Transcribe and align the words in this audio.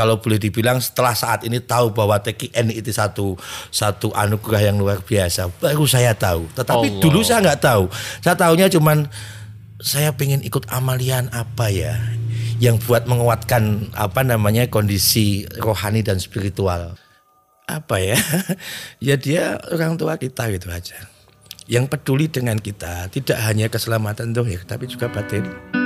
kalau 0.00 0.16
boleh 0.16 0.40
dibilang 0.40 0.80
setelah 0.80 1.12
saat 1.12 1.44
ini 1.44 1.60
tahu 1.60 1.92
bahwa 1.92 2.16
TKN 2.16 2.72
itu 2.72 2.88
satu 2.88 3.36
satu 3.68 4.08
anugerah 4.16 4.72
yang 4.72 4.80
luar 4.80 5.04
biasa. 5.04 5.52
Baru 5.60 5.84
saya 5.84 6.16
tahu. 6.16 6.48
Tetapi 6.56 6.88
Allah. 6.88 7.02
dulu 7.04 7.20
saya 7.20 7.44
nggak 7.44 7.60
tahu. 7.60 7.84
Saya 8.24 8.32
tahunya 8.40 8.72
cuman 8.72 9.04
saya 9.76 10.16
pengen 10.16 10.40
ikut 10.40 10.64
amalian 10.72 11.28
apa 11.36 11.68
ya 11.68 12.00
yang 12.64 12.80
buat 12.80 13.04
menguatkan 13.04 13.92
apa 13.92 14.24
namanya 14.24 14.64
kondisi 14.72 15.44
rohani 15.60 16.00
dan 16.00 16.16
spiritual. 16.16 16.96
Apa 17.68 18.00
ya? 18.00 18.16
Ya 19.04 19.20
dia 19.20 19.60
orang 19.68 20.00
tua 20.00 20.16
kita 20.16 20.48
gitu 20.48 20.72
aja. 20.72 20.96
Yang 21.68 21.92
peduli 21.92 22.32
dengan 22.32 22.56
kita 22.56 23.12
tidak 23.12 23.36
hanya 23.44 23.68
keselamatan 23.68 24.32
dohir 24.32 24.64
tapi 24.64 24.88
juga 24.88 25.12
batin 25.12 25.79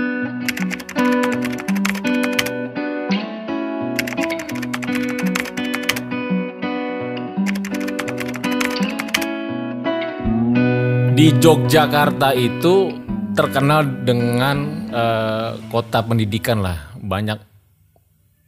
Di 11.15 11.31
Yogyakarta 11.31 12.35
itu 12.35 12.91
terkenal 13.39 13.87
dengan 14.03 14.91
eh, 14.91 15.51
kota 15.71 16.03
pendidikan 16.03 16.59
lah, 16.59 16.91
banyak 16.99 17.39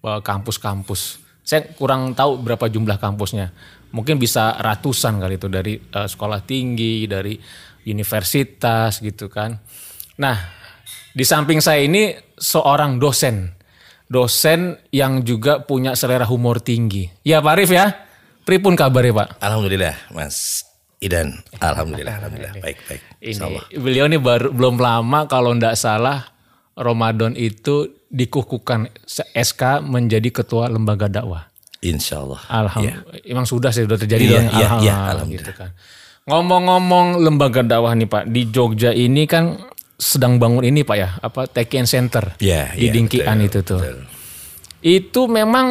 eh, 0.03 0.21
kampus-kampus. 0.27 1.23
Saya 1.47 1.63
kurang 1.79 2.19
tahu 2.19 2.43
berapa 2.43 2.67
jumlah 2.67 2.99
kampusnya. 2.99 3.55
Mungkin 3.95 4.19
bisa 4.19 4.59
ratusan 4.59 5.23
kali 5.23 5.39
itu 5.39 5.47
dari 5.47 5.79
eh, 5.79 6.09
sekolah 6.11 6.43
tinggi, 6.43 7.07
dari 7.07 7.39
universitas 7.87 8.99
gitu 8.99 9.31
kan. 9.31 9.55
Nah, 10.19 10.35
di 11.15 11.23
samping 11.23 11.63
saya 11.63 11.87
ini 11.87 12.19
seorang 12.35 12.99
dosen. 12.99 13.55
Dosen 14.11 14.75
yang 14.91 15.23
juga 15.23 15.63
punya 15.63 15.95
selera 15.95 16.27
humor 16.27 16.59
tinggi. 16.59 17.07
Ya 17.23 17.39
Pak 17.39 17.53
Arif 17.55 17.71
ya? 17.71 17.95
Pripun 18.43 18.75
kabarnya 18.75 19.15
Pak? 19.23 19.29
Alhamdulillah 19.39 20.11
Mas 20.11 20.66
Idan 20.97 21.37
Alhamdulillah 21.61 22.17
Alhamdulillah 22.19 22.55
baik 22.59 22.79
baik 22.89 23.01
Ini 23.21 23.77
beliau 23.77 24.09
ini 24.09 24.17
baru 24.17 24.49
belum 24.49 24.81
lama 24.81 25.29
kalau 25.29 25.53
ndak 25.53 25.77
salah 25.77 26.33
Ramadan 26.73 27.33
itu 27.35 27.89
dikukuhkan 28.07 28.89
SK 29.33 29.81
menjadi 29.83 30.29
ketua 30.31 30.69
lembaga 30.69 31.09
dakwah. 31.09 31.49
Insya 31.81 32.21
Allah 32.21 32.41
Alhamdulillah. 32.49 33.25
Emang 33.25 33.45
sudah 33.45 33.69
sih 33.71 33.85
sudah 33.85 33.97
terjadi 33.97 34.23
Iya, 34.23 34.33
dong. 34.33 34.41
iya, 34.41 34.49
iya, 34.49 34.61
Alhamdulillah, 34.61 35.13
alhamdulillah. 35.13 35.45
gitu 35.45 35.53
kan. 35.53 35.71
Ngomong-ngomong 36.27 37.07
lembaga 37.21 37.61
dakwah 37.63 37.93
nih 37.93 38.09
Pak, 38.09 38.25
di 38.29 38.43
Jogja 38.49 38.91
ini 38.91 39.25
kan 39.25 39.57
sedang 39.95 40.37
bangun 40.37 40.65
ini 40.65 40.83
Pak 40.83 40.97
ya, 40.97 41.09
apa 41.17 41.47
TKN 41.47 41.87
Center 41.87 42.25
Iya, 42.37 42.73
di 42.73 42.89
iya, 42.89 42.93
Dingkian 42.93 43.37
betul, 43.37 43.47
itu 43.47 43.61
tuh. 43.63 43.81
betul. 43.81 43.99
Itu 44.83 45.21
memang 45.27 45.67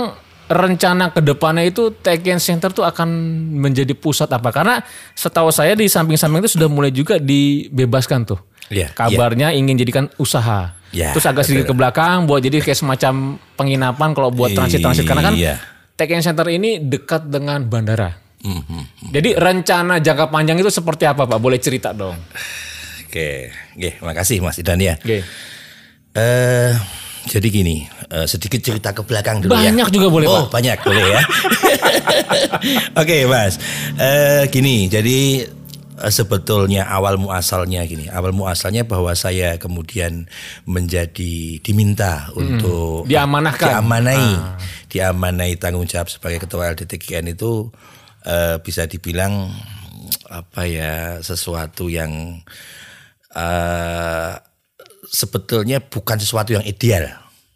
rencana 0.45 1.09
ke 1.09 1.21
depannya 1.25 1.65
itu 1.65 1.89
TKN 1.89 2.37
Center 2.37 2.69
tuh 2.69 2.85
akan 2.85 3.09
menjadi 3.57 3.93
pusat 3.97 4.29
apa? 4.29 4.53
Karena 4.53 4.81
setahu 5.17 5.49
saya 5.49 5.73
di 5.73 5.89
samping-samping 5.89 6.45
itu 6.45 6.57
sudah 6.57 6.69
mulai 6.69 6.93
juga 6.93 7.17
dibebaskan 7.17 8.29
tuh. 8.29 8.39
Iya, 8.69 8.89
Kabarnya 8.93 9.53
ingin 9.53 9.77
jadikan 9.77 10.05
usaha. 10.17 10.73
Iya, 10.89 11.13
Terus 11.13 11.25
agak 11.27 11.43
sedikit 11.45 11.69
ke 11.69 11.75
belakang 11.75 12.25
buat 12.25 12.41
jadi 12.41 12.61
kayak 12.63 12.77
semacam 12.77 13.37
penginapan 13.57 14.09
kalau 14.15 14.29
buat 14.33 14.53
transit-transit 14.53 15.05
karena 15.05 15.23
kan 15.29 15.35
Iya. 15.37 15.55
TKN 15.95 16.23
Center 16.23 16.47
ini 16.49 16.81
dekat 16.81 17.29
dengan 17.29 17.61
bandara. 17.65 18.15
Mhm. 18.45 19.09
Jadi 19.09 19.29
rencana 19.33 19.97
jangka 19.97 20.29
panjang 20.29 20.61
itu 20.61 20.69
seperti 20.69 21.09
apa 21.09 21.25
Pak? 21.25 21.39
Boleh 21.41 21.57
cerita 21.57 21.89
dong. 21.93 22.13
Oke 23.05 23.47
Oke 23.79 23.95
makasih 24.03 24.43
Mas 24.43 24.59
Idan 24.59 24.77
ya 24.77 24.99
Oke. 24.99 25.23
Eh, 26.15 26.71
jadi 27.27 27.47
gini, 27.47 27.83
eh, 28.07 28.25
sedikit 28.25 28.59
cerita 28.59 28.91
ke 28.91 29.01
belakang 29.01 29.41
dulu 29.41 29.53
ya. 29.55 29.69
Banyak 29.69 29.89
juga 29.89 30.07
boleh, 30.07 30.27
Oh, 30.27 30.45
Pak. 30.45 30.57
banyak 30.57 30.77
boleh 30.81 31.05
ya. 31.09 31.21
Oke, 33.01 33.25
Mas. 33.25 33.57
Eh, 33.95 34.45
gini, 34.49 34.85
jadi 34.87 35.45
eh, 35.97 36.11
sebetulnya 36.11 36.85
awal 36.87 37.17
muasalnya 37.17 37.83
gini. 37.85 38.07
Awal 38.07 38.31
muasalnya 38.31 38.85
bahwa 38.85 39.13
saya 39.13 39.57
kemudian 39.57 40.27
menjadi 40.63 41.59
diminta 41.59 42.29
untuk 42.33 43.05
Diamanahkan. 43.05 43.69
diamanai, 43.79 44.29
diamanai 44.87 45.55
tanggung 45.57 45.85
jawab 45.85 46.07
sebagai 46.07 46.41
ketua 46.41 46.71
LDTKN 46.71 47.33
itu 47.33 47.69
eh, 48.23 48.57
bisa 48.59 48.85
dibilang 48.85 49.49
apa 50.25 50.65
ya 50.65 50.93
sesuatu 51.21 51.89
yang 51.89 52.41
eh 53.35 54.33
sebetulnya 55.05 55.79
bukan 55.79 56.17
sesuatu 56.17 56.53
yang 56.53 56.65
ideal. 56.65 57.05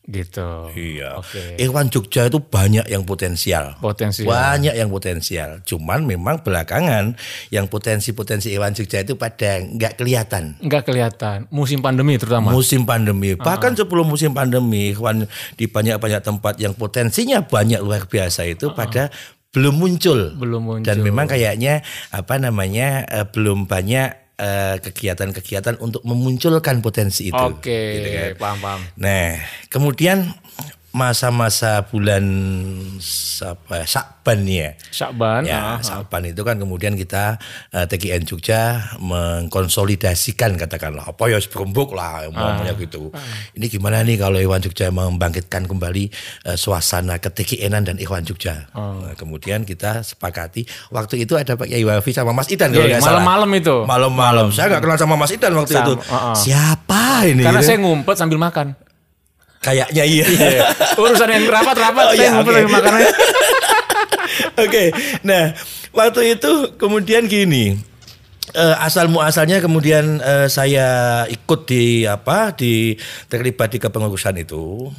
Gitu. 0.10 0.50
Iya. 0.74 1.22
Oke. 1.22 1.62
Irwan 1.62 1.94
Jogja 1.94 2.26
itu 2.26 2.42
banyak 2.42 2.90
yang 2.90 3.06
potensial. 3.06 3.78
Potensial. 3.78 4.26
Banyak 4.26 4.74
yang 4.74 4.90
potensial. 4.90 5.62
Cuman 5.62 6.10
memang 6.10 6.42
belakangan 6.42 7.14
yang 7.54 7.70
potensi-potensi 7.70 8.50
Irwan 8.50 8.74
Jogja 8.74 9.06
itu 9.06 9.14
pada 9.14 9.62
nggak 9.62 10.02
kelihatan. 10.02 10.58
Enggak 10.66 10.90
kelihatan. 10.90 11.46
Musim 11.54 11.86
pandemi 11.86 12.18
terutama. 12.18 12.50
Musim 12.50 12.90
pandemi, 12.90 13.38
bahkan 13.38 13.78
sebelum 13.78 14.10
musim 14.10 14.34
pandemi, 14.34 14.98
Irwan 14.98 15.30
di 15.54 15.70
banyak-banyak 15.70 16.22
tempat 16.26 16.58
yang 16.58 16.74
potensinya 16.74 17.46
banyak 17.46 17.78
luar 17.86 18.10
biasa 18.10 18.50
itu 18.50 18.74
pada 18.74 19.14
belum 19.54 19.78
muncul. 19.78 20.34
Belum 20.38 20.62
muncul. 20.62 20.86
Dan 20.90 21.06
memang 21.06 21.30
kayaknya 21.30 21.86
apa 22.10 22.42
namanya 22.42 23.06
eh, 23.06 23.26
belum 23.30 23.70
banyak 23.70 24.29
eh, 24.40 24.80
kegiatan-kegiatan 24.80 25.84
untuk 25.84 26.02
memunculkan 26.08 26.80
potensi 26.80 27.28
itu. 27.28 27.36
Oke, 27.36 27.80
Gitu 28.00 28.10
kan. 28.10 28.30
paham-paham. 28.40 28.82
Nah, 28.96 29.36
kemudian 29.68 30.32
masa-masa 30.90 31.86
bulan 31.86 32.26
apa 33.40 33.86
Sakban 33.86 34.42
ya. 34.44 34.74
Syakban. 34.90 35.46
Ya, 35.46 35.78
ah, 35.78 35.80
Sakban 35.80 36.26
itu 36.28 36.42
kan 36.42 36.58
kemudian 36.58 36.98
kita 36.98 37.38
eh, 37.70 37.86
TGN 37.86 38.26
Jogja 38.26 38.90
mengkonsolidasikan 38.98 40.58
katakanlah 40.58 41.14
apa 41.14 41.24
ya 41.30 41.38
seberembuk 41.38 41.94
lah 41.94 42.26
ngomongnya 42.28 42.74
gitu. 42.76 43.14
Ini 43.54 43.66
gimana 43.70 44.02
nih 44.02 44.18
kalau 44.18 44.42
Iwan 44.42 44.60
Jogja 44.60 44.90
membangkitkan 44.90 45.70
kembali 45.70 46.04
eh, 46.50 46.58
suasana 46.58 47.18
ke 47.18 47.30
TGN 47.30 47.86
dan 47.86 47.96
Iwan 47.98 48.26
Jogja. 48.26 48.68
Nah, 48.74 49.14
kemudian 49.14 49.64
kita 49.64 50.02
sepakati 50.02 50.66
waktu 50.90 51.24
itu 51.24 51.38
ada 51.38 51.54
Pak 51.54 51.70
Yai 51.70 51.86
Wafi 51.86 52.12
sama 52.12 52.34
Mas 52.34 52.50
Idan 52.50 52.74
kalau 52.74 52.86
Iya, 52.86 52.98
nggak 52.98 53.06
salah. 53.06 53.22
malam-malam 53.22 53.50
itu. 53.56 53.76
Malam-malam. 53.86 54.46
Saya 54.50 54.68
nggak 54.74 54.84
kenal 54.84 54.98
sama 54.98 55.16
Mas 55.16 55.32
Idan 55.32 55.54
waktu 55.54 55.74
Sama, 55.78 55.86
itu. 55.86 55.94
uh-uh. 56.02 56.36
Siapa 56.36 57.04
ini? 57.30 57.44
Karena 57.46 57.62
gitu? 57.62 57.70
saya 57.70 57.78
ngumpet 57.80 58.16
sambil 58.18 58.42
makan. 58.42 58.74
Kayaknya 59.60 60.04
iya. 60.08 60.26
Urusan 60.96 61.30
yang 61.30 61.46
rapat-rapat 61.48 62.04
Oh, 62.04 62.14
saya 62.16 62.20
iya, 62.20 62.30
ngumpet 62.36 62.52
oke. 62.52 62.60
sambil 62.60 62.74
makan. 62.74 62.94
Oke, 64.60 64.92
nah 65.24 65.56
waktu 65.96 66.36
itu 66.38 66.76
kemudian 66.76 67.26
gini, 67.26 67.80
eh, 68.54 68.76
asal 68.84 69.08
muasalnya 69.08 69.64
kemudian 69.64 70.20
eh, 70.20 70.48
saya 70.52 71.24
ikut 71.32 71.66
di 71.66 72.04
apa 72.04 72.54
di 72.54 72.94
terlibat 73.32 73.74
di 73.74 73.80
kepengurusan 73.82 74.36
itu. 74.38 74.92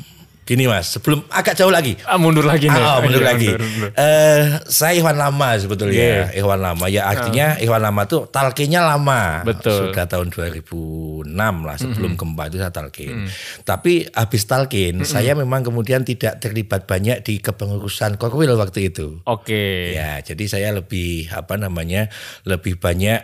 Gini 0.50 0.66
mas, 0.66 0.99
sebelum 0.99 1.22
agak 1.31 1.55
jauh 1.55 1.71
lagi. 1.71 1.94
Ah, 2.03 2.19
mundur 2.19 2.43
lagi 2.43 2.66
nih. 2.66 2.83
Ah, 2.83 2.99
oh, 2.99 3.06
mundur 3.06 3.22
Iya, 3.22 3.31
lagi. 3.31 3.55
mundur, 3.55 3.71
mundur. 3.71 3.91
Eh, 3.94 4.43
saya 4.66 4.99
Iwan 4.99 5.15
lama 5.15 5.55
sebetulnya. 5.55 6.34
Iya. 6.34 6.43
Iwan 6.43 6.59
lama 6.59 6.91
ya 6.91 7.06
artinya 7.06 7.55
Iwan 7.62 7.78
lama 7.78 8.03
tuh 8.11 8.27
talkinya 8.27 8.83
lama. 8.83 9.47
Betul. 9.47 9.94
Sudah 9.94 10.11
tahun 10.11 10.34
2006 10.34 11.22
lah 11.62 11.77
sebelum 11.78 12.19
gempa 12.19 12.50
itu 12.50 12.59
saya 12.59 12.75
talkin. 12.75 13.31
Tapi 13.62 14.11
habis 14.11 14.43
talkin 14.50 15.06
saya 15.06 15.38
memang 15.38 15.62
kemudian 15.62 16.03
tidak 16.03 16.43
terlibat 16.43 16.91
banyak 16.91 17.22
di 17.22 17.38
kepengurusan 17.38 18.19
Korwil 18.19 18.59
waktu 18.59 18.91
itu. 18.91 19.22
Oke. 19.31 19.94
Ya, 19.94 20.19
jadi 20.19 20.50
saya 20.50 20.75
lebih 20.75 21.31
apa 21.31 21.55
namanya? 21.55 22.11
lebih 22.43 22.75
banyak 22.82 23.22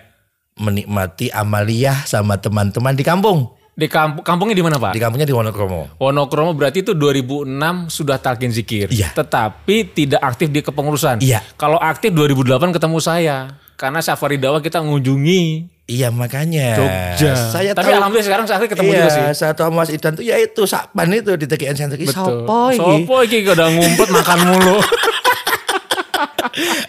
menikmati 0.63 1.35
amaliyah 1.35 2.07
sama 2.07 2.39
teman-teman 2.39 2.95
di 2.95 3.03
kampung. 3.03 3.51
Di 3.77 3.93
kampung 3.93 4.25
kampungnya 4.25 4.57
di 4.57 4.65
mana, 4.65 4.81
Pak? 4.81 4.97
Di 4.97 5.01
kampungnya 5.05 5.29
di 5.29 5.37
Wonokromo. 5.37 6.01
Wonokromo 6.01 6.57
berarti 6.57 6.81
itu 6.81 6.97
2006 6.97 7.93
sudah 7.93 8.17
talkin 8.17 8.49
zikir. 8.49 8.89
Iya. 8.89 9.13
Tetapi 9.13 9.93
tidak 9.93 10.25
aktif 10.25 10.49
di 10.49 10.65
kepengurusan. 10.65 11.21
Iya. 11.21 11.45
Kalau 11.61 11.77
aktif 11.77 12.17
2008 12.17 12.73
ketemu 12.73 12.99
saya. 13.05 13.53
Karena 13.77 14.01
safari 14.01 14.41
dakwah 14.41 14.65
kita 14.65 14.81
mengunjungi 14.81 15.69
Iya 15.87 16.11
makanya. 16.11 16.75
Jogja. 16.75 17.33
Saya 17.53 17.71
Tapi 17.71 17.95
tahu- 17.95 17.99
alhamdulillah 18.03 18.27
sekarang 18.27 18.47
saya 18.51 18.67
ketemu 18.67 18.91
iya, 18.91 18.99
juga 18.99 19.11
sih. 19.13 19.23
saya 19.39 19.53
tahu 19.55 19.71
Mas 19.71 19.93
Idan 19.95 20.19
tuh 20.19 20.27
ya 20.27 20.35
itu 20.35 20.67
Sakpan 20.67 21.15
itu 21.15 21.31
di 21.39 21.47
TKN 21.47 21.77
Center. 21.79 21.95
Sopo 22.11 22.75
iki? 22.75 23.07
Sopo 23.07 23.17
iki 23.23 23.47
udah 23.47 23.71
ngumpet 23.71 24.09
makan 24.11 24.39
mulu. 24.51 24.77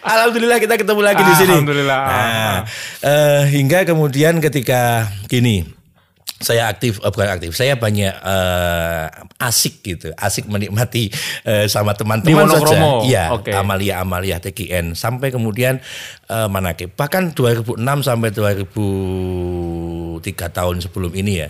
Alhamdulillah 0.02 0.58
kita 0.58 0.82
ketemu 0.82 1.02
lagi 1.04 1.22
di 1.22 1.34
sini. 1.38 1.54
Alhamdulillah. 1.54 2.00
Nah, 2.00 2.58
eh, 3.04 3.42
hingga 3.54 3.86
kemudian 3.86 4.42
ketika 4.42 5.06
gini, 5.30 5.62
saya 6.40 6.68
aktif, 6.68 6.98
eh, 6.98 7.08
bukan 7.08 7.30
aktif, 7.32 7.52
saya 7.52 7.74
banyak 7.74 8.14
eh, 8.14 9.06
asik 9.40 9.82
gitu, 9.82 10.14
asik 10.14 10.46
menikmati 10.46 11.10
eh, 11.44 11.66
sama 11.66 11.92
teman-teman 11.92 12.46
saja. 12.48 12.78
Iya, 13.02 13.24
Oke. 13.34 13.50
amalia 13.52 14.00
amalia 14.00 14.38
TKN 14.38 14.94
sampai 14.94 15.30
kemudian 15.30 15.82
eh, 16.24 16.48
manakib. 16.48 16.94
Bahkan 16.94 17.34
2006 17.34 17.78
sampai 18.04 18.30
2003 18.30 20.22
tahun 20.52 20.76
sebelum 20.80 21.12
ini 21.14 21.34
ya. 21.40 21.50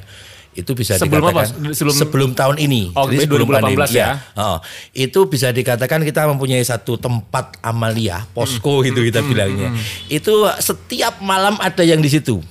Itu 0.53 0.73
bisa 0.73 0.97
Sebelum 0.97 1.21
apa? 1.29 1.45
dikatakan 1.45 1.69
Sebelum- 1.69 1.93
sebelum 1.93 2.29
tahun 2.33 2.57
ini. 2.57 2.89
Oh, 2.97 3.05
Jadi 3.05 3.29
sebelum 3.29 3.45
2018 3.45 3.77
pandemi. 3.77 3.93
ya. 3.93 4.09
Oh, 4.33 4.57
itu 4.91 5.19
bisa 5.27 5.53
dikatakan 5.53 6.01
kita 6.01 6.25
mempunyai 6.25 6.65
satu 6.65 6.97
tempat 6.97 7.61
amalia, 7.61 8.25
posko 8.27 8.81
Hmm. 8.81 8.89
gitu 8.89 9.05
kita 9.05 9.21
bilangnya. 9.21 9.69
Itu 10.07 10.49
setiap 10.57 11.21
malam 11.21 11.61
ada 11.61 11.83
yang 11.83 12.01
di 12.01 12.09
situ. 12.09 12.41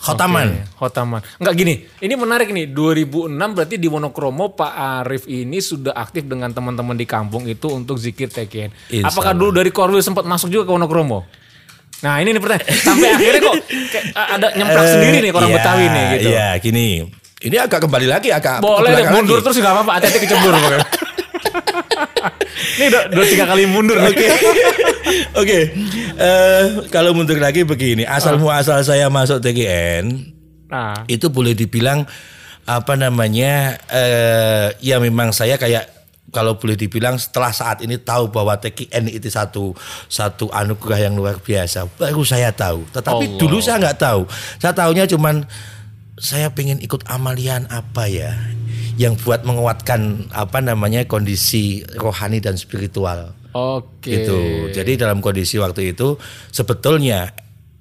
Khotaman. 0.00 0.48
Oke, 0.48 0.60
Khotaman. 0.80 1.20
Enggak 1.36 1.54
gini, 1.54 1.74
ini 2.00 2.14
menarik 2.16 2.48
nih. 2.48 2.72
2006 2.72 3.36
berarti 3.52 3.76
di 3.76 3.84
Wonokromo 3.84 4.56
Pak 4.56 4.72
Arif 5.04 5.28
ini 5.28 5.60
sudah 5.60 5.92
aktif 5.92 6.24
dengan 6.24 6.48
teman-teman 6.50 6.96
di 6.96 7.04
kampung 7.04 7.44
itu 7.44 7.68
untuk 7.68 8.00
zikir 8.00 8.32
TKN. 8.32 8.72
Insya 8.90 9.12
Apakah 9.12 9.36
dulu 9.36 9.52
dari 9.52 9.68
Korwil 9.68 10.00
sempat 10.00 10.24
masuk 10.24 10.48
juga 10.48 10.64
ke 10.64 10.72
Wonokromo? 10.72 11.28
Nah 12.00 12.16
ini 12.16 12.32
nih 12.32 12.40
pertanyaan. 12.40 12.72
Sampai 12.80 13.08
akhirnya 13.14 13.40
kok 13.44 13.54
kayak 13.68 14.04
ada 14.16 14.48
nyemprak 14.56 14.86
sendiri 14.88 15.16
nih 15.20 15.30
orang 15.36 15.50
Iya, 15.52 15.56
Betawi 15.60 15.84
nih 15.84 16.04
gitu. 16.16 16.28
Iya, 16.32 16.48
gini. 16.56 16.88
Ini 17.40 17.56
agak 17.56 17.80
kembali 17.84 18.06
lagi 18.08 18.28
agak 18.32 18.60
Boleh 18.60 18.92
deh 18.92 19.06
mundur 19.12 19.40
lagi. 19.40 19.44
terus 19.48 19.56
nggak 19.60 19.74
apa-apa. 19.76 19.92
Hati-hati 20.00 20.18
kecebur. 20.24 20.54
ini 22.76 22.84
udah, 22.86 23.02
udah 23.10 23.26
tiga 23.26 23.44
kali 23.44 23.64
mundur. 23.64 23.98
Oke, 23.98 24.26
oke. 25.34 25.58
Eh, 26.14 26.62
kalau 26.88 27.10
mundur 27.10 27.36
lagi 27.36 27.62
begini, 27.62 28.04
asal 28.04 28.36
Ah. 28.36 28.40
muasal 28.40 28.80
saya 28.80 29.08
masuk 29.08 29.40
TGN 29.40 30.36
Nah, 30.68 31.02
itu 31.06 31.26
boleh 31.28 31.52
dibilang 31.52 32.06
apa 32.62 32.94
namanya? 32.94 33.74
eh 33.90 34.70
ya 34.78 35.02
memang 35.02 35.34
saya 35.34 35.58
kayak 35.58 35.90
kalau 36.30 36.54
boleh 36.54 36.78
dibilang 36.78 37.18
setelah 37.18 37.50
saat 37.50 37.82
ini 37.82 37.98
tahu 37.98 38.30
bahwa 38.30 38.54
TKN 38.54 39.10
itu 39.10 39.26
satu 39.26 39.74
satu 40.06 40.46
anugerah 40.46 41.10
yang 41.10 41.18
luar 41.18 41.42
biasa, 41.42 41.90
baru 41.98 42.22
saya 42.22 42.54
tahu. 42.54 42.86
Tetapi 42.86 43.24
Allah. 43.26 43.38
dulu 43.42 43.58
saya 43.58 43.82
nggak 43.82 43.98
tahu. 43.98 44.22
Saya 44.62 44.70
tahunya 44.70 45.10
cuman 45.10 45.42
saya 46.14 46.54
pengen 46.54 46.78
ikut 46.78 47.02
amalian 47.08 47.66
apa 47.66 48.06
ya 48.06 48.30
yang 48.96 49.14
buat 49.16 49.42
menguatkan 49.42 50.00
apa 50.30 50.58
namanya 50.58 51.04
kondisi 51.04 51.62
rohani 51.94 52.38
dan 52.38 52.54
spiritual 52.54 53.34
oke. 53.50 54.02
gitu. 54.02 54.40
Jadi 54.70 54.96
dalam 54.96 55.18
kondisi 55.18 55.56
waktu 55.56 55.90
itu 55.90 56.16
sebetulnya 56.50 57.30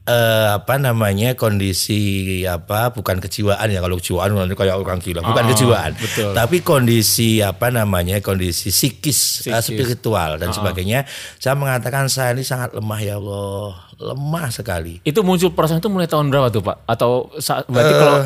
eh, 0.03 0.49
apa 0.53 0.75
namanya 0.75 1.33
kondisi 1.33 1.99
apa 2.41 2.89
bukan 2.89 3.17
kejiwaan 3.19 3.67
ya 3.67 3.79
kalau 3.79 3.95
kejiwaan 3.95 4.33
nanti 4.33 4.53
kayak 4.53 4.75
orang 4.75 4.97
gila 4.97 5.21
bukan 5.21 5.43
Ah, 5.43 5.49
kejiwaan 5.49 5.91
betul. 5.95 6.31
tapi 6.33 6.57
kondisi 6.59 7.39
apa 7.39 7.69
namanya 7.69 8.17
kondisi 8.19 8.69
psikis, 8.69 9.45
eh, 9.45 9.51
Psikis. 9.51 9.53
Ah. 9.53 9.61
spiritual 9.61 10.31
dan 10.37 10.49
sebagainya 10.49 11.05
saya 11.35 11.53
mengatakan 11.53 12.07
saya 12.07 12.33
ini 12.33 12.41
sangat 12.41 12.73
lemah 12.73 12.99
ya 12.99 13.15
Allah 13.15 13.85
lemah 13.99 14.47
sekali 14.49 15.03
Itu 15.03 15.21
muncul 15.21 15.51
perasaan 15.51 15.77
itu 15.77 15.89
mulai 15.89 16.07
tahun 16.07 16.29
berapa 16.29 16.49
tuh 16.49 16.63
Pak? 16.63 16.87
Atau 16.87 17.11
saat, 17.37 17.67
berarti 17.67 17.91
Eh, 17.91 17.99
kalau 17.99 18.17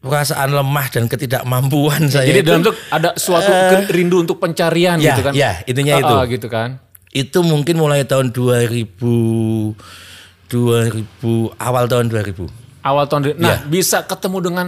perasaan 0.00 0.50
lemah 0.50 0.86
dan 0.88 1.04
ketidakmampuan 1.06 2.08
saya 2.08 2.24
jadi 2.24 2.40
itu, 2.40 2.48
dalam 2.48 2.62
tuh 2.64 2.74
ada 2.88 3.12
suatu 3.14 3.52
rindu 3.88 4.24
untuk 4.24 4.40
pencarian 4.40 4.96
ya, 4.96 5.12
gitu 5.12 5.22
kan? 5.22 5.32
ya, 5.36 5.60
intinya 5.64 5.94
Ah, 5.94 6.00
itu. 6.00 6.14
ah, 6.16 6.24
gitu 6.26 6.48
kan? 6.48 6.68
itu 7.10 7.38
mungkin 7.42 7.76
mulai 7.76 8.08
tahun 8.08 8.32
2000 8.32 9.76
2000 10.48 11.52
awal 11.58 11.84
tahun 11.86 12.06
2000 12.08 12.48
Awal 12.80 13.04
tahun 13.06 13.36
Nah, 13.36 13.60
Ya. 13.60 13.68
bisa 13.68 14.08
ketemu 14.08 14.38
dengan 14.40 14.66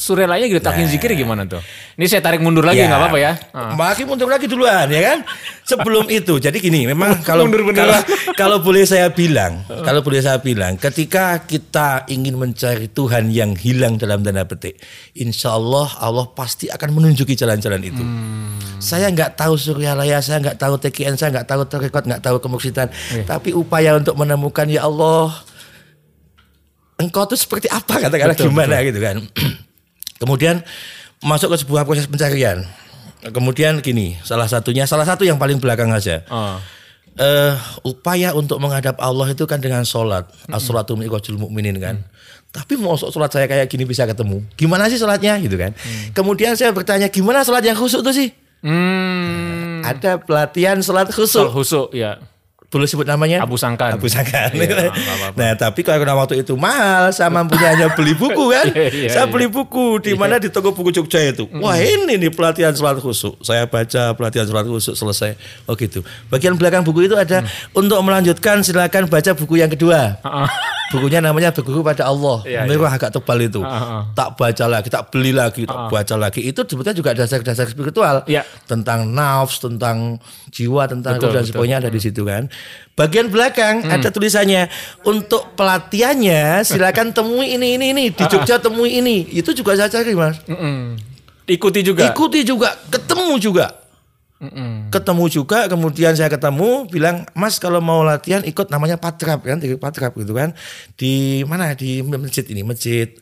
Surelanya 0.00 0.48
gitu 0.48 0.64
takin 0.64 0.88
zikir 0.88 1.12
gimana 1.12 1.44
tuh? 1.44 1.60
Ini 2.00 2.08
saya 2.08 2.24
tarik 2.24 2.40
mundur 2.40 2.64
lagi 2.64 2.80
Ya, 2.80 2.88
nggak 2.88 3.00
apa-apa 3.04 3.18
ya? 3.20 3.32
Ah. 3.52 3.76
Makin 3.76 4.08
mundur 4.08 4.32
lagi 4.32 4.48
duluan 4.48 4.88
ya 4.88 5.12
kan. 5.12 5.18
Sebelum 5.60 6.08
itu. 6.24 6.40
Jadi 6.40 6.56
gini, 6.56 6.88
memang 6.88 7.20
kalau 7.20 7.44
Mundur 7.44 7.68
kalau, 7.68 7.92
beneran. 7.92 8.02
kalau 8.32 8.58
boleh 8.64 8.88
saya 8.88 9.12
bilang, 9.12 9.60
kalau 9.86 10.00
boleh 10.00 10.24
saya 10.24 10.40
bilang, 10.40 10.80
ketika 10.80 11.44
kita 11.44 12.08
ingin 12.08 12.40
mencari 12.40 12.88
Tuhan 12.88 13.28
yang 13.28 13.52
hilang 13.52 14.00
dalam 14.00 14.24
tanda 14.24 14.48
petik, 14.48 14.80
insya 15.12 15.52
Allah 15.52 15.92
Allah 16.00 16.32
pasti 16.32 16.72
akan 16.72 16.96
menunjuki 16.96 17.36
jalan-jalan 17.36 17.84
itu. 17.84 18.00
Hmm. 18.00 18.56
Saya 18.80 19.12
nggak 19.12 19.36
tahu 19.36 19.60
Suryalaya, 19.60 20.24
saya 20.24 20.40
nggak 20.40 20.56
tahu 20.56 20.80
TKN, 20.80 21.20
saya 21.20 21.28
nggak 21.28 21.44
tahu 21.44 21.68
Terekot, 21.68 22.08
nggak 22.08 22.24
tahu 22.24 22.40
kemuksitan, 22.40 22.88
Iya. 23.12 23.28
tapi 23.28 23.52
upaya 23.52 24.00
untuk 24.00 24.16
menemukan 24.16 24.64
ya 24.64 24.88
Allah, 24.88 25.28
engkau 26.96 27.28
tuh 27.28 27.36
seperti 27.36 27.68
apa 27.68 28.00
katakanlah 28.00 28.32
Betul, 28.32 28.48
gimana 28.48 28.80
gitu 28.80 28.96
kan. 28.96 29.16
Kemudian 30.20 30.60
masuk 31.24 31.56
ke 31.56 31.64
sebuah 31.64 31.88
proses 31.88 32.04
pencarian. 32.04 32.62
Kemudian 33.20 33.80
gini, 33.80 34.16
salah 34.24 34.48
satunya, 34.48 34.84
salah 34.84 35.04
satu 35.04 35.24
yang 35.24 35.36
paling 35.40 35.60
belakang 35.60 35.92
aja. 35.92 36.24
Ah. 36.28 36.60
Eh, 37.20 37.54
upaya 37.84 38.32
untuk 38.32 38.56
menghadap 38.62 38.96
Allah 38.96 39.28
itu 39.34 39.44
kan 39.44 39.60
dengan 39.60 39.84
sholat. 39.84 40.30
As-sholatu 40.48 40.96
mi'rajul 40.96 41.36
mu'minin 41.36 41.76
kan. 41.76 42.00
Tapi 42.48 42.80
mau 42.80 42.96
sholat 42.96 43.28
saya 43.28 43.44
kayak 43.44 43.68
gini 43.68 43.84
bisa 43.84 44.08
ketemu. 44.08 44.40
Gimana 44.56 44.88
sih 44.88 44.96
sholatnya 44.96 45.36
gitu 45.44 45.60
kan. 45.60 45.76
Kemudian 46.16 46.56
saya 46.56 46.72
bertanya, 46.72 47.12
gimana 47.12 47.44
sholat 47.44 47.60
yang 47.66 47.76
khusyuk 47.76 48.00
tuh 48.00 48.14
sih? 48.14 48.32
Hmm. 48.64 49.84
Ada 49.84 50.20
pelatihan 50.20 50.80
sholat 50.80 51.12
khusyuk. 51.12 51.52
khusuk 51.52 51.88
ya. 51.92 52.20
Boleh 52.70 52.86
sebut 52.86 53.02
namanya? 53.02 53.42
Abu 53.42 53.58
Sangkan. 53.58 53.98
Abu 53.98 54.06
Sangkan. 54.06 54.54
Iya, 54.54 54.94
apa-apa. 54.94 55.34
nah, 55.34 55.52
tapi 55.58 55.82
karena 55.82 56.14
waktu 56.14 56.46
itu 56.46 56.54
mahal, 56.54 57.10
saya 57.10 57.26
mampunya 57.26 57.74
hanya 57.74 57.90
beli 57.98 58.14
buku 58.14 58.54
kan. 58.54 58.66
Iya, 58.80 58.86
iya, 58.94 59.10
saya 59.10 59.26
iya. 59.26 59.32
beli 59.32 59.50
buku 59.50 59.98
di 59.98 60.14
mana 60.14 60.38
di 60.38 60.46
toko 60.46 60.70
buku 60.70 60.94
Jogja 60.94 61.18
itu. 61.20 61.50
Wah, 61.58 61.74
ini 61.74 62.14
nih 62.16 62.30
pelatihan 62.30 62.70
sholat 62.70 63.02
khusyuk. 63.02 63.42
Saya 63.42 63.66
baca 63.66 64.14
pelatihan 64.14 64.46
sholat 64.46 64.64
khusyuk 64.70 64.94
selesai. 64.94 65.34
Oh 65.66 65.74
gitu. 65.74 66.06
Bagian 66.30 66.54
belakang 66.54 66.86
buku 66.86 67.10
itu 67.10 67.18
ada 67.18 67.42
untuk 67.74 67.98
melanjutkan 68.06 68.62
silakan 68.62 69.10
baca 69.10 69.34
buku 69.34 69.58
yang 69.58 69.68
kedua. 69.68 70.22
Bukunya 70.90 71.22
namanya 71.22 71.54
Berguru 71.54 71.86
pada 71.86 72.10
Allah. 72.10 72.42
Iya, 72.42 72.66
Merah 72.66 72.90
agak 72.90 73.14
tebal 73.14 73.38
itu. 73.46 73.62
Ah, 73.62 73.70
ah. 73.70 74.02
Tak 74.10 74.34
baca 74.34 74.64
lagi, 74.66 74.90
tak 74.90 75.06
beli 75.14 75.30
lagi, 75.30 75.62
tak 75.62 75.86
baca 75.86 76.14
lagi. 76.18 76.42
Itu 76.42 76.66
sebetulnya 76.66 76.98
juga 76.98 77.10
dasar-dasar 77.14 77.70
spiritual. 77.70 78.26
Iya. 78.26 78.42
Tentang 78.66 79.06
nafs, 79.06 79.62
tentang 79.62 80.18
jiwa, 80.50 80.90
tentang 80.90 81.22
Betul, 81.22 81.30
dan 81.30 81.42
sebagainya 81.46 81.76
ada 81.78 81.90
di 81.90 82.00
situ 82.02 82.26
kan. 82.26 82.50
Bagian 82.92 83.30
belakang 83.30 83.80
Hmm. 83.80 83.96
ada 83.96 84.10
tulisannya 84.10 84.66
untuk 85.02 85.54
pelatihannya 85.54 86.66
silakan 86.66 87.12
temui 87.16 87.54
ini 87.54 87.78
ini 87.78 87.86
ini 87.94 88.04
Ah, 88.10 88.12
di 88.12 88.24
Jogja 88.26 88.58
temui 88.58 88.98
ini. 88.98 89.30
Itu 89.30 89.54
juga 89.54 89.78
saya 89.78 89.88
cari 89.88 90.12
Mas. 90.12 90.42
Mm-mm. 90.44 90.98
Ikuti 91.46 91.82
juga. 91.82 92.06
Ikuti 92.06 92.42
juga, 92.42 92.74
ketemu 92.86 93.34
juga. 93.38 93.79
Mm-mm. 94.40 94.88
Ketemu 94.88 95.24
juga, 95.28 95.68
kemudian 95.68 96.16
saya 96.16 96.32
ketemu, 96.32 96.88
bilang, 96.88 97.28
Mas 97.36 97.60
kalau 97.60 97.84
mau 97.84 98.00
latihan 98.00 98.40
ikut 98.40 98.72
namanya 98.72 98.96
Patrap 98.96 99.44
kan, 99.44 99.60
Patrap 99.60 100.16
gitu 100.16 100.32
kan, 100.32 100.56
di 100.96 101.44
mana 101.44 101.76
di 101.76 102.00
masjid 102.00 102.48
ini, 102.48 102.64
masjid 102.64 103.12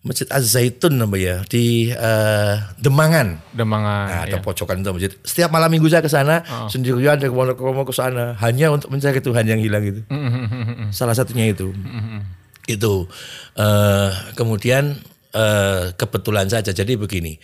Masjid 0.00 0.24
Az-Zaitun 0.32 0.96
namanya 0.96 1.44
di 1.44 1.92
eh, 1.92 2.54
Demangan. 2.80 3.36
Demangan. 3.52 4.08
Nah, 4.08 4.20
ada 4.24 4.40
ya. 4.40 4.40
pojokan 4.40 4.80
itu 4.80 4.96
masjid. 4.96 5.12
Setiap 5.20 5.52
malam 5.52 5.68
minggu 5.68 5.92
saya 5.92 6.00
ke 6.00 6.08
sana 6.08 6.40
sendirian 6.72 7.20
dari 7.20 7.28
Wonokromo 7.28 7.84
ke 7.84 7.92
sana 7.92 8.32
hanya 8.40 8.72
untuk 8.72 8.88
mencari 8.88 9.20
Tuhan 9.20 9.44
yang 9.44 9.60
hilang 9.60 9.84
itu. 9.84 10.00
Mm-mm. 10.08 10.88
Salah 10.88 11.12
satunya 11.12 11.52
itu. 11.52 11.76
Itu 12.64 13.12
eh, 13.60 14.10
kemudian 14.40 14.96
eh, 15.36 15.92
kebetulan 15.92 16.48
saja 16.48 16.72
jadi 16.72 16.96
begini. 16.96 17.36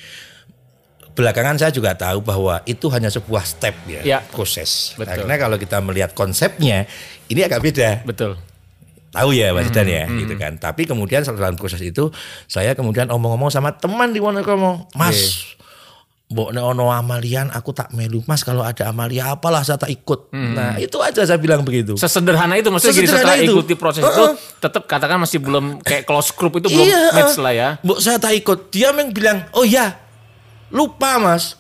Belakangan 1.17 1.57
saya 1.57 1.73
juga 1.73 1.97
tahu 1.97 2.21
bahwa 2.21 2.61
itu 2.69 2.93
hanya 2.93 3.09
sebuah 3.09 3.41
step 3.43 3.73
ya, 3.89 4.01
Ya. 4.05 4.19
proses. 4.21 4.93
Betul. 4.95 5.25
Karena 5.25 5.35
kalau 5.41 5.57
kita 5.57 5.81
melihat 5.81 6.13
konsepnya 6.13 6.85
ini 7.27 7.41
agak 7.41 7.65
beda. 7.65 8.05
Betul. 8.05 8.37
Tahu 9.09 9.33
ya 9.33 9.57
Mas 9.57 9.73
Dan 9.73 9.89
ya, 9.89 10.05
gitu 10.13 10.37
kan. 10.37 10.61
Tapi 10.61 10.85
kemudian 10.85 11.25
dalam 11.25 11.57
proses 11.57 11.81
itu 11.81 12.13
saya 12.45 12.77
kemudian 12.77 13.09
omong-omong 13.09 13.49
sama 13.49 13.73
teman 13.73 14.13
di 14.13 14.21
Wonokromo, 14.21 14.93
Mas, 14.93 15.57
Mbok 16.27 16.51
nek 16.51 16.65
ono 16.67 16.91
amalian 16.91 17.55
aku 17.55 17.71
tak 17.71 17.95
melu. 17.95 18.19
Mas 18.27 18.43
kalau 18.43 18.61
ada 18.61 18.91
amalia 18.91 19.31
apalah 19.31 19.63
saya 19.63 19.79
tak 19.79 19.95
ikut. 19.95 20.35
Nah, 20.35 20.75
itu 20.77 20.99
aja 20.99 21.23
saya 21.23 21.39
bilang 21.39 21.63
begitu. 21.63 21.95
Sesederhana 21.95 22.59
itu 22.59 22.67
maksudnya 22.67 22.99
gini 22.99 23.07
Sesederhana 23.07 23.39
setelah 23.39 23.47
itu. 23.47 23.55
ikuti 23.55 23.75
proses 23.79 24.03
Uh-uh. 24.03 24.11
itu 24.11 24.25
tetap 24.59 24.83
katakan 24.85 25.23
masih 25.23 25.39
belum 25.39 25.79
kayak 25.81 26.03
close 26.03 26.35
group 26.35 26.59
itu 26.59 26.67
belum 26.67 26.83
Iya, 26.83 27.03
match 27.15 27.39
lah 27.39 27.55
ya. 27.55 27.69
Mbok 27.79 27.99
saya 28.03 28.19
tak 28.19 28.35
ikut. 28.35 28.59
Dia 28.69 28.91
yang 28.91 29.15
bilang, 29.15 29.47
oh 29.55 29.63
ya, 29.63 29.95
lupa 30.77 31.17
mas. 31.17 31.57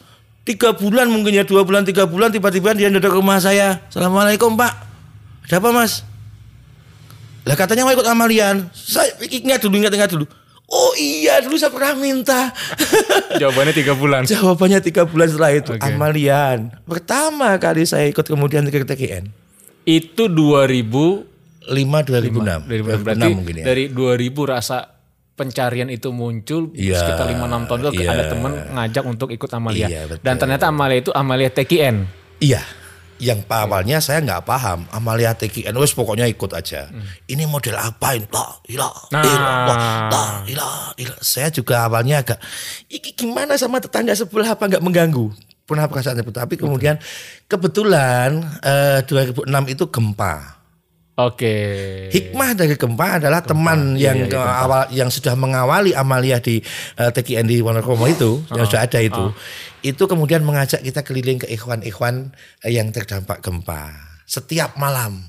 Tiga 0.46 0.76
bulan 0.76 1.10
mungkin 1.10 1.34
ya, 1.34 1.42
dua 1.42 1.66
bulan, 1.66 1.82
tiga 1.82 2.06
bulan, 2.06 2.30
tiba-tiba 2.30 2.70
dia 2.76 2.86
datang 2.86 3.10
ke 3.10 3.18
rumah 3.18 3.42
saya. 3.42 3.82
Assalamualaikum 3.90 4.54
pak. 4.54 4.78
Ada 5.48 5.58
apa 5.58 5.74
mas? 5.74 6.06
Lah 7.42 7.56
katanya 7.58 7.82
mau 7.82 7.90
ikut 7.90 8.06
amalian. 8.06 8.70
Saya 8.70 9.10
ingat 9.26 9.64
dulu, 9.64 9.74
ingat, 9.80 9.90
ingat 9.96 10.10
dulu. 10.14 10.26
Oh 10.66 10.94
iya, 10.98 11.38
dulu 11.42 11.54
saya 11.54 11.70
pernah 11.70 11.94
minta. 11.94 12.50
Jawabannya 13.42 13.74
tiga 13.74 13.94
bulan. 13.94 14.26
Jawabannya 14.26 14.82
tiga 14.82 15.06
bulan 15.06 15.26
setelah 15.30 15.50
itu, 15.54 15.72
Oke. 15.78 15.82
amalian. 15.82 16.74
Pertama 16.86 17.54
kali 17.58 17.86
saya 17.86 18.10
ikut 18.10 18.26
kemudian 18.26 18.66
ke 18.66 18.82
TKN. 18.82 19.30
Itu 19.86 20.26
2000 20.26 21.34
5 21.66 21.70
2006. 21.70 22.66
2000 22.66 23.02
berarti 23.02 23.26
2006 23.26 23.38
mungkin 23.38 23.54
ya. 23.62 23.64
dari 23.66 23.84
2000 23.90 24.52
rasa 24.54 24.95
pencarian 25.36 25.92
itu 25.92 26.08
muncul 26.10 26.72
Iya, 26.72 26.96
sekitar 26.98 27.28
5-6 27.28 27.68
tahun 27.68 27.78
itu 27.84 28.02
iya. 28.02 28.10
ada 28.10 28.24
teman 28.26 28.52
ngajak 28.72 29.04
untuk 29.04 29.28
ikut 29.30 29.50
Amalia. 29.52 29.86
Betul. 30.08 30.24
Dan 30.24 30.34
ternyata 30.40 30.64
Amalia 30.66 30.98
itu 30.98 31.12
Amalia 31.12 31.52
TKN. 31.52 31.96
Iya. 32.40 32.64
yang 33.16 33.40
awalnya 33.48 33.96
saya 33.96 34.20
nggak 34.20 34.44
paham 34.44 34.84
Amalia 34.92 35.32
TKN 35.32 35.72
wes 35.80 35.96
pokoknya 35.96 36.28
ikut 36.28 36.52
aja 36.52 36.92
ini 37.24 37.48
model 37.48 37.72
apa 37.72 38.12
ini 38.12 38.28
la 38.28 38.44
ilah 38.68 38.92
Nah. 39.08 39.24
ilah 39.24 39.56
la 40.12 40.24
ilah 40.44 40.76
ilah 41.00 41.16
saya 41.24 41.48
juga 41.48 41.88
awalnya 41.88 42.20
agak 42.20 42.36
iki 42.92 43.16
gimana 43.16 43.56
sama 43.56 43.80
tetangga 43.80 44.12
sebelah 44.12 44.52
apa 44.52 44.68
nggak 44.68 44.84
mengganggu 44.84 45.32
pernah 45.64 45.88
perasaan 45.88 46.20
itu 46.20 46.28
tapi 46.28 46.60
kemudian 46.60 47.00
kebetulan 47.48 48.44
eh, 48.60 49.00
2006 49.08 49.48
itu 49.72 49.84
gempa 49.88 50.55
Oke. 51.16 51.56
Hikmah 52.12 52.52
dari 52.52 52.76
gempa 52.76 53.16
adalah 53.16 53.40
teman 53.40 53.96
Iya, 53.96 54.12
yang 54.12 54.18
iya, 54.20 54.28
ke 54.28 54.36
gempa. 54.36 54.52
awal 54.60 54.82
yang 54.92 55.08
sudah 55.08 55.32
mengawali 55.32 55.96
Amalia 55.96 56.44
di 56.44 56.60
eh, 57.00 57.10
TKN 57.10 57.48
di 57.48 57.64
Wonokromo 57.64 58.04
itu 58.04 58.44
yang 58.52 58.68
sudah 58.68 58.84
ada 58.84 59.00
itu. 59.00 59.32
Itu 59.80 60.04
kemudian 60.04 60.44
mengajak 60.44 60.84
kita 60.84 61.00
keliling 61.00 61.40
ke 61.40 61.48
ikhwan-ikhwan 61.48 62.36
eh, 62.60 62.76
yang 62.76 62.92
terdampak 62.92 63.40
gempa 63.40 63.96
setiap 64.28 64.76
malam. 64.76 65.24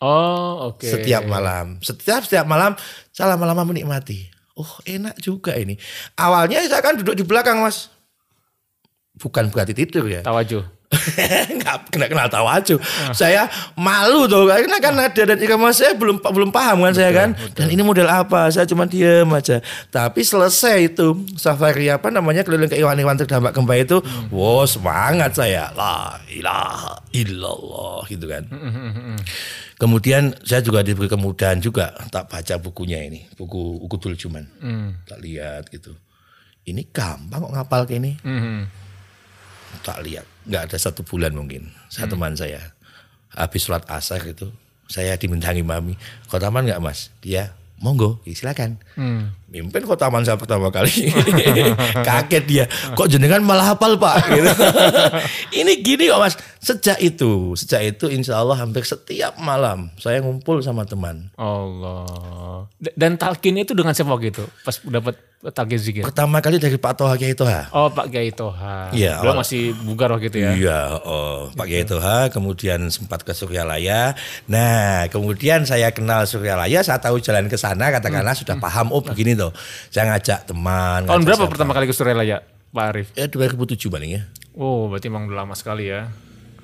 Oh, 0.00 0.72
oke. 0.72 0.88
Setiap 0.88 1.28
malam. 1.28 1.76
Setiap 1.84 2.24
setiap 2.24 2.48
malam 2.48 2.72
saya 3.12 3.36
lama-lama 3.36 3.68
menikmati. 3.68 4.32
Oh, 4.56 4.80
enak 4.88 5.20
juga 5.20 5.52
ini. 5.60 5.76
Awalnya 6.16 6.64
saya 6.72 6.80
kan 6.80 6.96
duduk 6.96 7.16
di 7.16 7.24
belakang, 7.24 7.60
Mas. 7.60 7.92
Bukan 9.16 9.52
berarti 9.52 9.76
tidur 9.76 10.08
ya. 10.08 10.24
Tawajuh. 10.24 10.64
nggak 11.58 11.88
kena 11.88 12.06
kenal 12.08 12.28
tahu 12.28 12.46
aja. 12.48 12.76
Saya 13.16 13.48
malu 13.74 14.28
tuh 14.28 14.44
karena 14.44 14.76
kan 14.78 14.94
ada 14.96 15.22
dan 15.24 15.38
irama 15.40 15.72
saya 15.72 15.96
belum 15.96 16.20
belum 16.20 16.50
paham 16.52 16.84
kan 16.84 16.94
saya 16.94 17.10
kan. 17.10 17.30
Dan 17.56 17.72
ini 17.72 17.80
model 17.80 18.08
apa? 18.08 18.52
Saya 18.52 18.68
cuma 18.68 18.84
diem 18.84 19.26
aja. 19.32 19.64
Tapi 19.88 20.20
selesai 20.20 20.92
itu 20.92 21.16
safari 21.36 21.88
apa 21.88 22.12
namanya 22.12 22.44
keliling 22.44 22.68
ke 22.68 22.76
iwan-iwan 22.76 23.16
terdampak 23.16 23.56
gempa 23.56 23.74
itu, 23.80 23.98
wow 24.28 24.68
semangat 24.68 25.32
saya. 25.32 25.72
La 25.72 26.20
ilaha 26.28 27.00
illallah 27.16 28.04
gitu 28.08 28.26
kan. 28.28 28.44
Kemudian 29.80 30.30
saya 30.46 30.62
juga 30.62 30.86
diberi 30.86 31.10
kemudahan 31.10 31.58
juga 31.58 31.90
tak 32.12 32.30
baca 32.30 32.54
bukunya 32.62 33.02
ini, 33.02 33.26
buku 33.34 33.82
Ukudul 33.82 34.14
Juman. 34.14 34.46
Tak 35.08 35.18
lihat 35.18 35.66
gitu. 35.72 35.96
Ini 36.62 36.86
gampang 36.94 37.42
kok 37.42 37.52
ngapal 37.58 37.82
kayak 37.90 37.98
ini. 37.98 38.12
Tak 39.80 40.04
lihat. 40.04 40.28
Nggak 40.44 40.62
ada 40.68 40.76
satu 40.76 41.00
bulan 41.00 41.32
mungkin. 41.32 41.72
Saya 41.88 42.06
teman 42.12 42.36
saya. 42.36 42.76
Habis 43.32 43.64
sholat 43.64 43.88
asar 43.88 44.20
itu 44.28 44.52
saya 44.92 45.16
dimintangi 45.16 45.64
mami 45.64 45.96
kotaman 46.28 46.68
nggak 46.68 46.82
mas? 46.84 47.08
Dia 47.24 47.56
monggo 47.82 48.22
ya, 48.22 48.32
silakan 48.32 48.78
Hmm. 48.92 49.32
mimpin 49.46 49.82
kotaman 49.82 50.20
saya 50.20 50.36
pertama 50.36 50.68
kali 50.68 51.10
kaget 52.06 52.44
dia 52.44 52.64
kok 52.90 53.04
jenengan 53.06 53.40
malah 53.40 53.72
hafal 53.72 53.96
pak 53.96 54.20
gitu. 54.30 54.52
ini 55.54 55.80
gini 55.80 56.06
kok 56.06 56.18
mas 56.18 56.34
sejak 56.58 56.98
itu 56.98 57.52
sejak 57.54 57.82
itu 57.90 58.06
insya 58.06 58.36
Allah 58.36 58.54
hampir 58.56 58.82
setiap 58.82 59.34
malam 59.36 59.90
saya 59.96 60.20
ngumpul 60.20 60.60
sama 60.60 60.84
teman 60.84 61.32
Allah. 61.34 62.68
Dan 62.92 63.16
talkin 63.16 63.56
itu 63.56 63.72
dengan 63.72 63.90
siapa 63.90 64.12
gitu? 64.18 64.42
Pas 64.60 64.76
dapat 64.76 65.14
talkin 65.48 65.74
zikir. 65.76 66.02
pertama 66.04 66.38
kali 66.38 66.54
dari 66.56 66.76
Pak 66.76 66.94
Toha 66.94 67.14
Kiai 67.16 67.32
Toha 67.32 67.66
Oh, 67.72 67.88
Pak 67.88 68.06
Kiai 68.08 68.30
Toha. 68.30 68.90
Iya, 68.92 69.18
awal- 69.18 69.40
masih 69.40 69.74
bugar 69.80 70.06
waktu 70.08 70.28
itu 70.28 70.38
ya. 70.38 70.50
Iya, 70.52 70.80
oh, 71.00 71.50
Pak 71.50 71.66
Kiai 71.66 71.82
Toha, 71.82 72.28
kemudian 72.28 72.86
sempat 72.88 73.22
ke 73.22 73.32
Suryalaya. 73.32 74.14
Nah, 74.46 75.08
kemudian 75.08 75.64
saya 75.64 75.90
kenal 75.90 76.22
Suryalaya, 76.24 76.78
saya 76.80 76.98
tahu 76.98 77.18
jalan 77.18 77.46
ke 77.46 77.56
sana, 77.56 77.71
katakanlah 77.78 78.34
sudah 78.34 78.56
paham, 78.56 78.90
oh 78.90 79.00
begini 79.00 79.32
tuh. 79.32 79.54
Saya 79.88 80.10
ngajak 80.10 80.48
teman. 80.48 81.06
Tahun 81.06 81.22
berapa 81.22 81.44
siapa. 81.44 81.52
pertama 81.52 81.72
kali 81.72 81.86
ke 81.86 81.94
Surelaya, 81.94 82.42
Pak 82.68 82.84
Arif? 82.90 83.08
Ya 83.14 83.26
2007 83.26 83.78
paling 83.88 84.10
ya. 84.12 84.22
Oh, 84.52 84.88
berarti 84.88 85.08
emang 85.08 85.24
udah 85.24 85.44
lama 85.44 85.54
sekali 85.54 85.88
ya. 85.88 86.12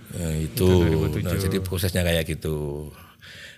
Ya, 0.08 0.28
itu, 0.34 0.64
Nah, 1.20 1.36
jadi 1.36 1.60
prosesnya 1.60 2.00
kayak 2.00 2.24
gitu. 2.26 2.88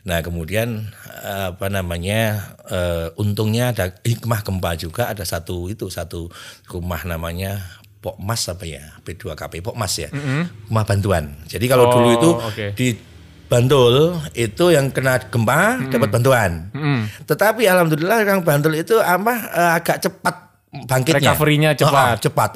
Nah 0.00 0.24
kemudian 0.24 0.88
eh, 1.20 1.46
apa 1.52 1.68
namanya 1.68 2.40
eh, 2.66 3.12
untungnya 3.14 3.68
ada 3.68 3.92
hikmah 4.00 4.40
gempa 4.40 4.72
juga 4.74 5.12
ada 5.12 5.22
satu 5.22 5.68
itu 5.68 5.92
satu 5.92 6.32
rumah 6.66 7.04
namanya 7.04 7.60
Pokmas 8.00 8.48
apa 8.48 8.64
ya 8.64 8.96
P2KP 9.04 9.60
Pokmas 9.60 9.92
ya 10.00 10.08
rumah 10.66 10.88
bantuan. 10.88 11.36
Jadi 11.44 11.68
kalau 11.68 11.84
Oh, 11.86 11.92
dulu 11.92 12.08
itu 12.16 12.30
oke. 12.32 12.66
di 12.72 12.96
Bantul 13.50 14.14
itu 14.38 14.70
yang 14.70 14.94
kena 14.94 15.18
gempa 15.26 15.82
dapat 15.90 16.08
bantuan. 16.14 16.70
Tetapi 17.26 17.66
alhamdulillah 17.66 18.22
orang 18.22 18.46
Bantul 18.46 18.78
itu 18.78 18.94
apa 19.02 19.34
eh, 19.50 19.70
agak 19.82 19.98
cepat 19.98 20.34
bangkitnya. 20.86 21.34
Recovery-nya 21.34 21.70
cepat. 21.74 22.06
Oh, 22.06 22.14
oh, 22.14 22.22
cepat. 22.22 22.50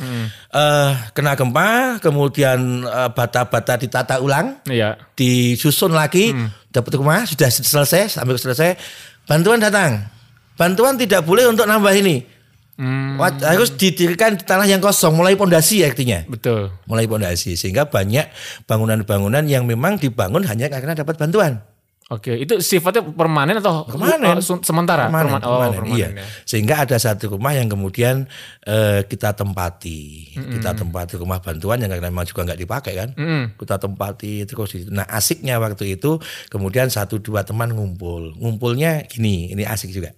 Eh, 0.55 0.91
kena 1.11 1.35
gempa, 1.35 1.99
kemudian 1.99 2.87
eh, 2.87 3.11
bata-bata 3.11 3.75
ditata 3.75 4.23
ulang, 4.23 4.63
Iya. 4.71 4.95
disusun 5.19 5.91
lagi, 5.91 6.31
dapat 6.71 6.95
rumah 6.95 7.27
sudah 7.27 7.51
selesai 7.51 8.15
sampai 8.15 8.39
selesai, 8.39 8.79
bantuan 9.27 9.59
datang. 9.59 10.07
Bantuan 10.55 10.95
tidak 10.95 11.27
boleh 11.27 11.51
untuk 11.51 11.67
nambah 11.67 11.91
ini. 11.91 12.23
Hmm, 12.75 13.23
harus 13.23 13.71
didirikan 13.79 14.35
di 14.35 14.43
tanah 14.43 14.67
yang 14.67 14.83
kosong, 14.83 15.15
mulai 15.15 15.39
pondasi 15.39 15.87
artinya. 15.87 16.27
betul. 16.27 16.75
Mulai 16.91 17.07
pondasi 17.07 17.55
sehingga 17.55 17.87
banyak 17.87 18.27
bangunan-bangunan 18.67 19.47
yang 19.47 19.63
memang 19.63 20.03
dibangun 20.03 20.43
hanya 20.43 20.67
karena 20.67 20.99
dapat 20.99 21.15
bantuan. 21.15 21.63
Oke, 22.13 22.37
itu 22.37 22.61
sifatnya 22.61 23.01
permanen 23.01 23.65
atau 23.65 23.89
Permanen. 23.89 24.37
Sun- 24.45 24.61
sementara? 24.61 25.09
Permanen, 25.09 25.41
Perman- 25.41 25.45
oh, 25.49 25.57
permanen, 25.57 25.79
permanen 25.89 25.97
iya. 25.97 26.09
ya. 26.21 26.25
Sehingga 26.45 26.85
ada 26.85 27.01
satu 27.01 27.33
rumah 27.33 27.57
yang 27.57 27.65
kemudian 27.65 28.29
eh, 28.61 29.09
kita 29.09 29.33
tempati, 29.33 30.37
kita 30.37 30.77
tempati 30.77 31.17
rumah 31.17 31.41
bantuan 31.41 31.81
yang 31.81 31.89
karena 31.89 32.13
memang 32.13 32.29
juga 32.29 32.45
nggak 32.45 32.61
dipakai 32.61 32.93
kan, 32.93 33.09
Mm-mm. 33.17 33.57
kita 33.57 33.81
tempati 33.81 34.45
terus. 34.45 34.85
Nah 34.93 35.09
asiknya 35.09 35.57
waktu 35.57 35.97
itu 35.97 36.21
kemudian 36.53 36.93
satu 36.93 37.25
dua 37.25 37.41
teman 37.41 37.73
ngumpul, 37.73 38.37
ngumpulnya 38.37 39.09
gini, 39.09 39.57
ini 39.57 39.65
asik 39.65 39.89
juga. 39.89 40.13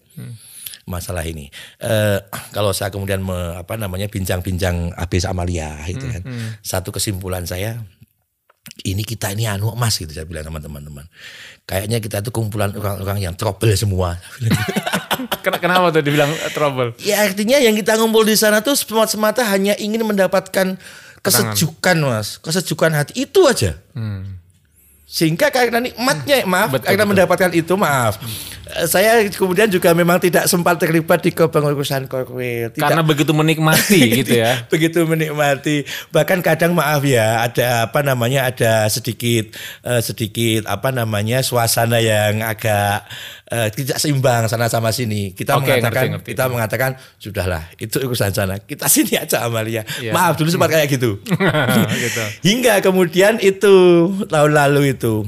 Masalah 0.86 1.26
ini, 1.26 1.50
Eh, 1.76 2.18
kalau 2.50 2.70
saya 2.70 2.88
kemudian 2.88 3.18
me- 3.18 3.58
apa 3.58 3.74
namanya 3.74 4.06
bincang-bincang 4.06 4.94
habis 4.94 5.26
Amalia 5.26 5.74
gitu 5.84 6.06
kan, 6.06 6.22
satu 6.62 6.94
kesimpulan 6.94 7.42
saya, 7.42 7.82
ini 8.82 9.02
kita 9.02 9.30
ini 9.30 9.46
anu 9.46 9.70
emas 9.70 9.94
gitu 9.94 10.10
saya 10.10 10.22
bilang 10.24 10.46
sama 10.46 10.62
teman-teman. 10.62 11.02
Kayaknya 11.62 11.98
kita 11.98 12.16
itu 12.20 12.30
kumpulan 12.30 12.70
orang-orang 12.70 13.18
yang 13.20 13.34
trouble 13.34 13.74
semua. 13.74 14.14
Ken- 15.42 15.58
Kenapa 15.58 15.90
tuh 15.90 16.02
dibilang 16.02 16.30
eh, 16.30 16.50
trouble? 16.50 16.94
Ya 17.00 17.18
artinya 17.20 17.58
yang 17.58 17.74
kita 17.74 17.98
ngumpul 17.98 18.22
di 18.22 18.34
sana 18.34 18.62
tuh 18.62 18.74
semata-semata 18.74 19.42
hanya 19.42 19.74
ingin 19.76 20.02
mendapatkan 20.02 20.78
kesejukan 21.18 21.96
mas, 21.98 22.38
kesejukan 22.38 22.94
hati 22.94 23.26
itu 23.26 23.42
aja. 23.42 23.74
Hmm. 23.90 24.38
Sehingga 25.02 25.50
karena 25.50 25.78
nikmatnya, 25.78 26.42
maaf, 26.44 26.70
Betul, 26.70 26.86
karena 26.90 27.02
betul. 27.02 27.10
mendapatkan 27.14 27.50
itu, 27.54 27.74
maaf. 27.74 28.18
Eh, 28.68 28.84
Saya 28.84 29.22
kemudian 29.26 29.66
juga 29.66 29.92
memang 29.92 30.18
tidak 30.18 30.44
sempat 30.44 30.74
terlibat 30.76 31.20
di 31.20 31.30
kepengurusan 31.30 32.04
korwil. 32.04 32.68
Tidak 32.68 32.82
Karena 32.82 33.00
begitu 33.00 33.30
menikmati 33.30 34.00
gitu 34.20 34.32
ya. 34.34 34.66
begitu 34.66 35.02
menikmati 35.02 35.82
bahkan 36.10 36.40
kadang 36.40 36.72
maaf 36.72 36.98
ya 37.00 37.40
ada 37.40 37.86
apa 37.86 38.02
namanya 38.02 38.44
ada 38.44 38.86
sedikit 38.86 39.54
eh, 39.82 40.00
sedikit 40.00 40.66
apa 40.66 40.90
namanya 40.90 41.40
suasana 41.40 41.98
yang 41.98 42.42
agak 42.42 43.06
eh, 43.46 43.70
tidak 43.70 43.96
seimbang 43.96 44.46
sana 44.46 44.66
sama 44.66 44.90
sini 44.90 45.30
kita 45.30 45.54
Oke, 45.54 45.70
mengatakan 45.70 46.02
ngerti, 46.02 46.10
ngerti. 46.12 46.28
kita 46.34 46.44
mengatakan 46.48 46.90
sudahlah 47.16 47.62
itu 47.76 47.96
urusan 48.00 48.30
sana 48.30 48.58
kita 48.58 48.86
sini 48.86 49.14
aja 49.14 49.42
Amalia 49.42 49.86
Iya. 49.96 50.10
maaf 50.10 50.34
dulu 50.34 50.50
sempat 50.50 50.68
kayak 50.68 50.90
gitu 50.90 51.22
gitu. 52.04 52.22
hingga 52.42 52.80
kemudian 52.80 53.38
itu 53.38 53.74
tahun 54.26 54.52
lalu 54.52 54.90
itu 54.92 55.22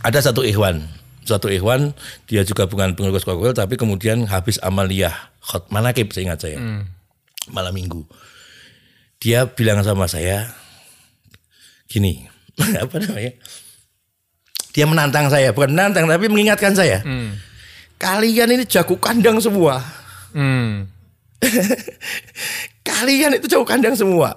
ada 0.00 0.18
satu 0.18 0.42
ikhwan 0.42 0.82
satu 1.30 1.46
ikhwan 1.46 1.94
dia 2.26 2.42
juga 2.42 2.66
bukan 2.66 2.98
pengurus 2.98 3.22
korwil 3.22 3.54
tapi 3.54 3.78
kemudian 3.78 4.26
habis 4.26 4.58
amaliyah 4.58 5.14
khot 5.38 5.70
manakib 5.70 6.10
saya 6.10 6.22
ingat 6.26 6.40
saya 6.42 6.58
malam 7.48 7.70
minggu. 7.70 8.02
Dia 9.20 9.46
bilang 9.46 9.80
sama 9.80 10.04
saya 10.04 10.50
gini 11.86 12.26
apa 12.82 12.96
namanya 12.98 13.32
dia 14.70 14.86
menantang 14.86 15.26
saya 15.26 15.50
bukan 15.50 15.74
menantang 15.74 16.06
tapi 16.06 16.30
mengingatkan 16.30 16.74
saya 16.74 17.02
Hmm. 17.02 17.34
kalian 17.98 18.54
ini 18.54 18.64
jago 18.66 18.96
kandang 18.98 19.38
semua. 19.42 19.82
Hmm. 20.30 20.86
kalian 22.88 23.36
itu 23.40 23.46
jago 23.50 23.66
kandang 23.66 23.96
semua. 23.96 24.36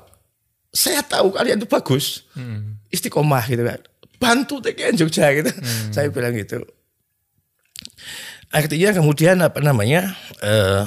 Saya 0.73 1.05
tahu 1.05 1.31
kalian 1.37 1.61
itu 1.61 1.69
bagus. 1.69 2.25
Hmm. 2.33 2.81
istiqomah 2.89 3.45
gitu 3.49 3.65
kan. 3.65 3.81
Bantu 4.21 4.61
TKN 4.61 4.95
Jogja 4.95 5.33
gitu. 5.33 5.49
Saya 5.89 6.07
bilang 6.13 6.33
gitu 6.37 6.61
artinya 8.53 8.89
kemudian 8.93 9.41
apa 9.41 9.59
namanya 9.65 10.13
eh 10.45 10.85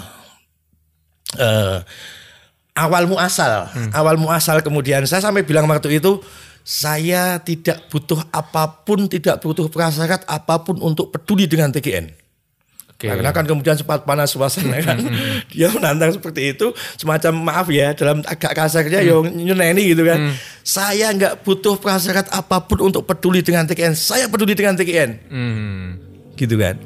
eh, 1.35 1.79
awal 2.79 3.11
muasal 3.11 3.67
awal 3.91 4.17
muasal 4.17 4.63
kemudian 4.63 5.03
saya 5.03 5.19
sampai 5.19 5.43
bilang 5.43 5.67
waktu 5.67 5.99
itu 5.99 6.23
saya 6.63 7.43
tidak 7.43 7.91
butuh 7.91 8.23
apa 8.31 8.87
pun 8.87 9.11
tidak 9.11 9.43
butuh 9.43 9.67
prasyarat 9.67 10.23
apa 10.31 10.63
pun 10.63 10.79
untuk 10.79 11.11
peduli 11.11 11.51
dengan 11.51 11.75
TKN 11.75 12.27
Oke. 12.97 13.13
Karena 13.13 13.29
kan 13.29 13.45
kemudian 13.45 13.77
sempat 13.77 14.09
panas 14.09 14.33
suasana 14.33 14.81
kan. 14.81 14.97
Dia 15.53 15.69
menantang 15.69 16.17
seperti 16.17 16.57
itu 16.57 16.73
semacam 16.97 17.45
maaf 17.45 17.69
ya 17.69 17.93
dalam 17.93 18.25
agak 18.25 18.57
kasarnya 18.57 19.05
yo 19.05 19.21
nyeneni 19.21 19.93
gitu 19.93 20.09
kan. 20.09 20.33
Saya 20.65 21.13
nggak 21.13 21.45
butuh 21.45 21.77
prasyarat 21.77 22.33
apa 22.33 22.65
pun 22.65 22.89
untuk 22.89 23.05
peduli 23.05 23.45
dengan 23.45 23.69
TKN. 23.69 23.93
Saya 23.93 24.33
peduli 24.33 24.57
dengan 24.57 24.81
TKN. 24.81 25.11
Hmm. 25.29 25.87
Gitu 26.41 26.57
kan. 26.57 26.81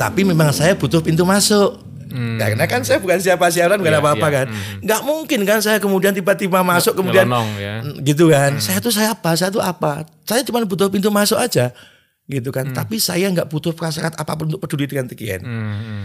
Tapi 0.00 0.24
memang 0.24 0.48
saya 0.56 0.72
butuh 0.72 1.04
pintu 1.04 1.28
masuk. 1.28 1.76
Karena 2.10 2.66
kan 2.66 2.82
saya 2.82 2.98
bukan 2.98 3.22
siapa-siapa 3.22 3.78
bukan 3.78 3.86
Iya, 3.94 4.02
apa-apa 4.02 4.26
iya. 4.26 4.34
kan. 4.34 4.46
Nggak 4.82 5.00
mungkin 5.06 5.40
kan 5.46 5.58
saya 5.62 5.78
kemudian 5.78 6.10
tiba-tiba 6.10 6.58
masuk 6.66 6.98
kemudian 6.98 7.28
Nyelonong 7.28 7.48
ya. 7.54 7.74
gitu 8.02 8.32
kan. 8.32 8.58
Saya 8.58 8.82
tuh 8.82 8.90
saya 8.90 9.14
apa? 9.14 9.30
Saya 9.38 9.54
tuh 9.54 9.62
apa? 9.62 10.02
Saya 10.26 10.42
cuma 10.42 10.58
butuh 10.66 10.90
pintu 10.90 11.06
masuk 11.12 11.38
aja. 11.38 11.70
Gitu 12.26 12.50
kan. 12.50 12.74
Tapi 12.74 12.98
saya 12.98 13.30
nggak 13.30 13.46
butuh 13.46 13.70
prasyarat 13.78 14.18
apa 14.18 14.32
pun 14.34 14.50
untuk 14.50 14.58
peduli 14.58 14.90
dengan 14.90 15.06
TKN. 15.06 15.42
Hmm, 15.46 15.74
hmm, 15.78 16.04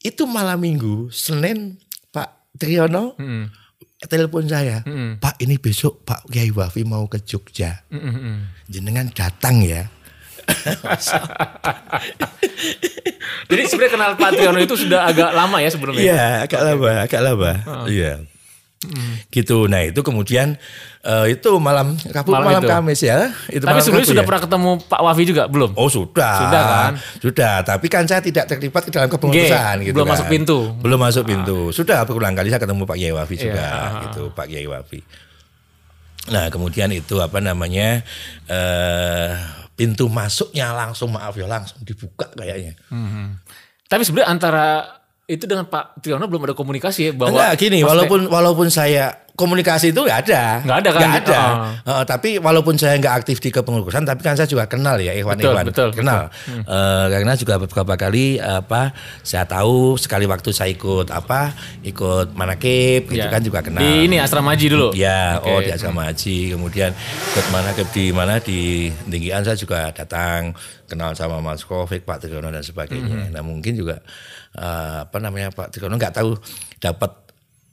Itu 0.00 0.24
malam 0.24 0.56
minggu, 0.56 1.12
Senin 1.12 1.76
Pak 2.08 2.56
Triyono 2.56 3.12
hmm, 3.20 3.44
telepon 4.08 4.48
saya. 4.48 4.80
Hmm. 4.88 5.20
Pak 5.20 5.36
ini 5.44 5.60
besok 5.60 6.00
Pak 6.08 6.32
Kiai 6.32 6.48
Wafi 6.48 6.88
mau 6.88 7.04
ke 7.12 7.20
Jogja. 7.20 7.84
hmm, 7.92 8.00
hmm, 8.00 8.14
hmm. 8.16 8.36
Jenengan 8.72 9.06
datang 9.12 9.60
ya. 9.60 9.84
Jadi 13.50 13.62
sebenarnya 13.68 13.92
kenal 13.92 14.10
Pak 14.16 14.30
Triyono 14.32 14.58
itu 14.58 14.74
sudah 14.78 15.06
agak 15.06 15.30
lama 15.32 15.56
ya 15.60 15.68
sebelumnya. 15.68 16.02
Iya, 16.02 16.24
agak 16.48 16.60
lama, 16.62 16.90
agak 17.04 17.20
lama. 17.20 17.52
Iya. 17.86 18.12
Gitu. 19.30 19.70
Nah, 19.70 19.86
itu 19.86 20.00
kemudian 20.02 20.58
eh, 21.02 21.26
itu 21.38 21.50
malam 21.62 21.94
Rabu 22.02 22.34
Malam 22.34 22.46
malam, 22.50 22.62
itu. 22.64 22.68
Kamis 22.68 23.00
ya. 23.00 23.30
Itu 23.46 23.62
Tapi 23.62 23.78
sebelumnya 23.78 24.10
sudah 24.10 24.24
ya. 24.24 24.26
pernah 24.26 24.42
ketemu 24.42 24.70
Pak 24.82 25.00
Wafi 25.00 25.22
juga 25.22 25.42
belum? 25.46 25.70
Oh 25.78 25.86
sudah, 25.86 26.34
Sudah 26.42 26.62
kan? 26.66 26.92
Sudah, 27.22 27.54
tapi 27.62 27.86
kan 27.86 28.02
saya 28.10 28.18
tidak 28.18 28.50
terlibat 28.50 28.82
ke 28.82 28.90
dalam 28.90 29.06
kepengurusan 29.06 29.86
gitu 29.86 29.94
belum 29.94 30.06
kan. 30.10 30.14
masuk 30.18 30.26
pintu. 30.26 30.58
Belum 30.82 30.98
masuk 30.98 31.24
pintu. 31.24 31.58
Sudah 31.70 32.02
berulang 32.02 32.34
kali 32.34 32.50
saya 32.50 32.58
ketemu 32.58 32.82
Pak 32.82 32.96
Kiai 32.98 33.14
Wafi 33.14 33.34
juga, 33.38 33.62
Iya. 33.62 34.02
gitu 34.10 34.22
Pak 34.34 34.46
Kiai 34.50 34.66
Wafi. 34.66 35.00
Nah 36.22 36.46
kemudian 36.50 36.90
itu 36.90 37.18
apa 37.18 37.38
namanya 37.38 38.02
eh 38.46 39.30
pintu 39.82 40.06
masuknya 40.06 40.70
langsung 40.70 41.10
maaf 41.10 41.34
ya 41.34 41.50
langsung 41.50 41.82
dibuka 41.82 42.30
kayaknya. 42.38 42.78
Hmm. 42.86 43.42
Tapi 43.90 44.06
sebenarnya 44.06 44.30
antara 44.30 44.66
itu 45.26 45.42
dengan 45.42 45.66
Pak 45.66 45.98
Triyono 45.98 46.30
belum 46.30 46.46
ada 46.46 46.54
komunikasi 46.54 47.10
ya 47.10 47.12
bahwa 47.18 47.34
Enggak 47.34 47.58
gini, 47.58 47.82
maksudnya- 47.82 47.90
walaupun 47.90 48.20
walaupun 48.30 48.68
saya 48.70 49.26
komunikasi 49.42 49.90
itu 49.90 49.98
nggak 49.98 50.30
ada, 50.30 50.42
Nggak 50.62 50.78
ada 50.78 50.90
kan? 50.90 51.00
Nggak 51.02 51.14
ada. 51.26 51.40
Oh. 51.82 51.98
Eh, 51.98 52.04
tapi 52.06 52.28
walaupun 52.38 52.78
saya 52.78 52.94
nggak 52.94 53.14
aktif 53.18 53.42
di 53.42 53.50
kepengurusan, 53.50 54.06
tapi 54.06 54.22
kan 54.22 54.38
saya 54.38 54.46
juga 54.46 54.70
kenal 54.70 55.02
ya 55.02 55.10
Ikhwan 55.10 55.34
Betul, 55.34 55.50
Ikhwan, 55.50 55.66
betul, 55.66 55.88
kenal. 55.90 56.30
Eh, 56.46 57.06
karena 57.10 57.34
juga 57.34 57.54
beberapa 57.58 57.94
kali 57.98 58.38
apa 58.38 58.94
saya 59.20 59.42
tahu 59.42 59.98
sekali 59.98 60.30
waktu 60.30 60.54
saya 60.54 60.70
ikut 60.70 61.10
apa 61.10 61.50
ikut 61.82 62.38
manakib 62.38 63.10
gitu 63.10 63.18
Ya. 63.18 63.26
kan 63.26 63.42
juga 63.42 63.60
kenal. 63.60 63.82
Di 63.82 64.06
ini 64.06 64.22
Asrama 64.22 64.54
Haji 64.54 64.66
dulu. 64.70 64.88
Ya, 64.94 65.42
Oke. 65.42 65.50
oh 65.50 65.58
di 65.58 65.70
asrama 65.72 66.06
haji. 66.06 66.52
Kemudian 66.52 66.90
ikut 67.32 67.46
manakib 67.50 67.88
di 67.90 68.04
mana 68.12 68.38
di 68.38 68.86
Tinggian 69.08 69.40
saya 69.40 69.56
juga 69.56 69.88
datang 69.90 70.52
kenal 70.84 71.16
sama 71.16 71.40
Mas 71.40 71.64
Kofik, 71.64 72.04
Pak 72.04 72.22
Trigono 72.22 72.52
dan 72.52 72.60
sebagainya. 72.60 73.28
Mhm. 73.28 73.32
Nah 73.32 73.42
mungkin 73.42 73.72
juga 73.72 73.98
eh, 74.52 74.96
apa 75.08 75.16
namanya 75.16 75.48
Pak 75.48 75.72
Trigono 75.72 75.96
nggak 75.96 76.12
tahu 76.12 76.36
dapat 76.78 77.10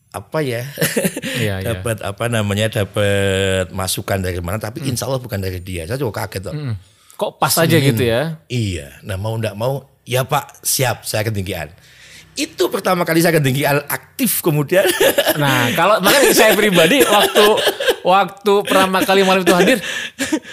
apa 0.10 0.42
ya, 0.42 0.66
Iya, 1.38 1.62
iya. 1.62 1.68
dapat 1.70 2.02
apa 2.02 2.26
namanya 2.28 2.82
dapat 2.82 3.70
masukan 3.70 4.18
dari 4.18 4.42
mana. 4.42 4.58
Tapi 4.58 4.82
insya 4.82 5.06
Allah 5.06 5.22
bukan 5.22 5.38
dari 5.38 5.62
dia. 5.62 5.86
Saya 5.86 6.02
juga 6.02 6.26
kaget. 6.26 6.50
kok. 6.50 6.56
Hmm. 6.58 6.74
Kok 7.14 7.32
pas 7.38 7.54
aja 7.54 7.78
gitu 7.78 8.02
ya? 8.02 8.42
Iya. 8.50 9.06
Nah 9.06 9.20
mau 9.20 9.38
nggak 9.38 9.54
mau, 9.54 9.86
ya 10.04 10.26
Pak 10.26 10.66
siap 10.66 11.06
saya 11.06 11.22
ketinggian. 11.22 11.70
Itu 12.34 12.72
pertama 12.72 13.04
kali 13.04 13.20
saya 13.20 13.38
ketinggian 13.38 13.86
aktif 13.86 14.40
kemudian. 14.42 14.88
Nah, 15.40 15.72
kalau 15.72 16.04
makanya 16.04 16.36
saya 16.36 16.52
pribadi 16.52 17.00
waktu 17.00 17.46
waktu 18.04 18.54
pertama 18.68 19.00
kali 19.06 19.24
malam 19.24 19.40
itu 19.40 19.56
hadir 19.56 19.80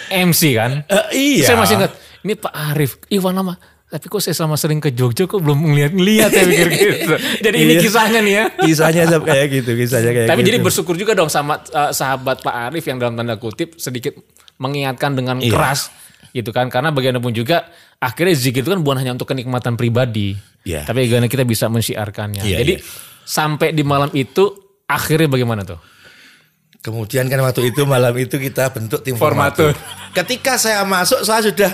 MC 0.07 0.55
kan. 0.55 0.85
Eh, 0.87 1.05
iya. 1.41 1.45
Saya 1.49 1.57
masih 1.59 1.75
ingat 1.75 1.91
ini 2.23 2.39
Pak 2.39 2.53
Arif, 2.53 3.01
Iwan 3.09 3.35
nama. 3.35 3.59
Tapi 3.87 4.03
kok 4.05 4.19
saya 4.19 4.35
selama 4.35 4.59
sering 4.59 4.83
ke 4.83 4.91
Jogja 4.91 5.23
kok 5.23 5.39
belum 5.39 5.63
ngeliat-ngeliat 5.63 6.27
saya 6.27 6.43
pikir 6.43 6.67
gitu. 6.75 7.13
Jadi 7.47 7.55
ini 7.57 7.73
Iya. 7.73 7.81
kisahnya 7.81 8.19
nih 8.19 8.33
ya. 8.33 8.45
kisahnya 8.67 9.03
sama 9.07 9.23
kayak 9.25 9.47
gitu, 9.49 9.71
kisahnya 9.73 10.11
kayak 10.11 10.27
Tapi 10.27 10.39
gitu. 10.43 10.49
jadi 10.51 10.57
bersyukur 10.59 10.95
juga 10.95 11.15
dong 11.15 11.31
sama 11.31 11.63
uh, 11.71 11.89
sahabat 11.89 12.43
Pak 12.43 12.55
Arif 12.67 12.83
yang 12.83 12.99
dalam 12.99 13.15
tanda 13.15 13.39
kutip 13.39 13.79
sedikit 13.79 14.11
mengingatkan 14.59 15.15
dengan 15.15 15.39
Iya. 15.39 15.55
keras 15.55 15.87
gitu 16.29 16.51
kan. 16.51 16.67
Karena 16.67 16.91
bagaimanapun 16.91 17.31
juga 17.31 17.63
akhirnya 17.97 18.35
zikir 18.35 18.59
itu 18.59 18.69
kan 18.69 18.83
bukan 18.83 18.99
hanya 18.99 19.15
untuk 19.15 19.31
kenikmatan 19.31 19.79
pribadi. 19.79 20.35
Iya. 20.67 20.83
Tapi 20.83 21.07
bagaimana 21.07 21.31
kita 21.31 21.47
bisa 21.47 21.71
mensyiarkannya. 21.71 22.43
Iya, 22.43 22.57
jadi 22.59 22.73
iya. 22.77 22.83
sampai 23.23 23.71
di 23.71 23.87
malam 23.87 24.11
itu 24.11 24.51
akhirnya 24.83 25.31
bagaimana 25.31 25.63
tuh? 25.63 25.79
Kemudian 26.77 27.27
kan 27.27 27.39
waktu 27.39 27.71
itu 27.71 27.83
malam 27.83 28.11
itu 28.15 28.35
kita 28.35 28.67
bentuk 28.67 28.99
tim 28.99 29.15
Formatur. 29.15 29.71
formatur. 29.71 30.11
Ketika 30.11 30.55
saya 30.55 30.83
masuk 30.83 31.23
saya 31.23 31.39
sudah 31.43 31.71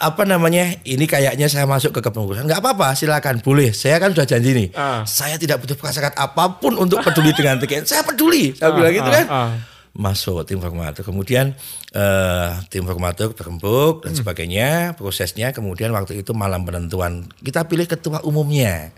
apa 0.00 0.24
namanya 0.24 0.80
ini 0.88 1.04
kayaknya 1.04 1.46
saya 1.52 1.68
masuk 1.68 1.92
ke 1.92 2.00
kepengurusan. 2.00 2.48
Nggak 2.48 2.64
apa-apa 2.64 2.96
silakan 2.96 3.44
boleh. 3.44 3.76
Saya 3.76 4.00
kan 4.00 4.16
sudah 4.16 4.24
janji 4.24 4.50
nih. 4.56 4.68
Ah. 4.80 5.04
saya 5.04 5.36
tidak 5.36 5.60
butuh 5.60 5.76
prasyarat 5.76 6.16
apa 6.16 6.56
pun 6.56 6.72
untuk 6.80 7.04
peduli 7.04 7.34
dengan 7.38 7.60
TKN 7.60 7.84
saya 7.84 8.02
peduli 8.06 8.56
saya 8.56 8.72
bilang 8.72 8.92
gitu 8.96 9.10
ah, 9.10 9.14
kan. 9.14 9.26
ah. 9.28 9.50
Masuk 9.90 10.46
tim 10.46 10.62
formatur. 10.62 11.02
Kemudian 11.02 11.52
eh, 11.92 12.50
tim 12.70 12.86
formatur 12.86 13.34
berembuk 13.34 14.06
dan 14.06 14.14
sebagainya. 14.14 14.94
Prosesnya 14.94 15.50
kemudian 15.50 15.90
waktu 15.90 16.22
itu 16.22 16.30
malam 16.30 16.62
penentuan. 16.62 17.26
Kita 17.42 17.66
pilih 17.66 17.90
ketua 17.90 18.22
umumnya. 18.22 18.94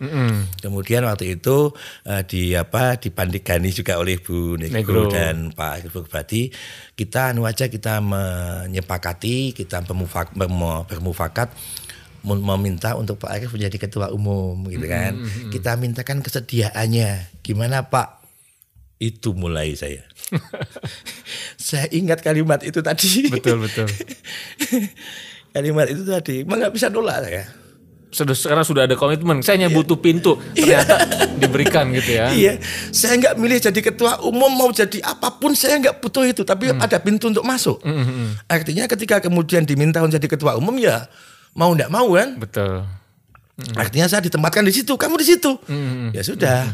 Kemudian 0.61 1.09
waktu 1.09 1.40
itu 1.40 1.72
eh, 2.05 2.22
di 2.28 2.52
apa 2.52 3.00
dipandegani 3.00 3.72
juga 3.72 3.96
oleh 3.96 4.20
Bu 4.20 4.61
Negro. 4.61 4.76
Negro, 4.76 5.00
dan 5.09 5.50
Pak 5.57 5.88
Ibu 5.88 6.05
Bupati. 6.05 6.52
Kita 6.92 7.33
anu 7.33 7.48
aja 7.48 7.66
kita 7.72 7.98
menyepakati 8.05 9.57
kita 9.57 9.81
bermufak, 9.83 10.37
bermu- 10.37 10.85
bermufakat 10.87 11.50
mem- 12.22 12.44
meminta 12.44 12.94
untuk 12.94 13.18
Pak 13.18 13.31
Arif 13.33 13.50
menjadi 13.50 13.88
ketua 13.88 14.12
umum 14.12 14.61
gitu 14.68 14.87
kan. 14.87 15.18
Kita 15.50 15.74
mintakan 15.81 16.20
kesediaannya. 16.20 17.40
Gimana 17.42 17.88
Pak 17.90 18.21
itu 19.03 19.35
mulai 19.35 19.75
saya 19.75 20.07
saya 21.59 21.91
ingat 21.91 22.23
kalimat 22.23 22.62
itu 22.62 22.79
tadi 22.79 23.27
Betul 23.27 23.67
betul. 23.67 23.91
kalimat 25.55 25.91
itu 25.91 26.07
tadi 26.07 26.47
emang 26.47 26.62
nggak 26.62 26.73
bisa 26.73 26.87
nolak 26.87 27.27
saya 27.27 27.45
Sudah 28.12 28.37
sekarang 28.37 28.61
sudah 28.61 28.85
ada 28.85 28.93
komitmen. 28.93 29.41
Saya 29.41 29.57
hanya 29.57 29.73
butuh 29.73 29.97
pintu. 29.97 30.37
Ternyata 30.53 31.01
diberikan 31.41 31.88
gitu 31.97 32.12
ya. 32.12 32.29
Iya, 32.29 32.61
saya 32.93 33.17
nggak 33.17 33.41
milih 33.41 33.57
jadi 33.57 33.81
ketua 33.81 34.21
umum 34.21 34.53
mau 34.53 34.69
jadi 34.69 35.01
apa 35.01 35.41
pun 35.41 35.57
saya 35.57 35.81
nggak 35.81 35.97
butuh 36.05 36.29
itu, 36.29 36.45
tapi 36.45 36.69
ada 36.77 37.01
pintu 37.01 37.33
untuk 37.33 37.41
masuk. 37.41 37.81
Artinya 38.53 38.85
ketika 38.85 39.17
kemudian 39.25 39.65
diminta 39.65 40.05
untuk 40.05 40.21
jadi 40.21 40.29
ketua 40.29 40.61
umum 40.61 40.77
ya 40.77 41.09
mau 41.57 41.73
nggak 41.73 41.88
mau 41.88 42.12
kan? 42.12 42.37
Betul. 42.37 42.85
Artinya 43.81 44.05
saya 44.12 44.29
ditempatkan 44.29 44.61
di 44.69 44.77
situ, 44.77 44.93
kamu 44.93 45.17
di 45.17 45.27
situ. 45.33 45.57
Ya 46.12 46.21
sudah. 46.21 46.69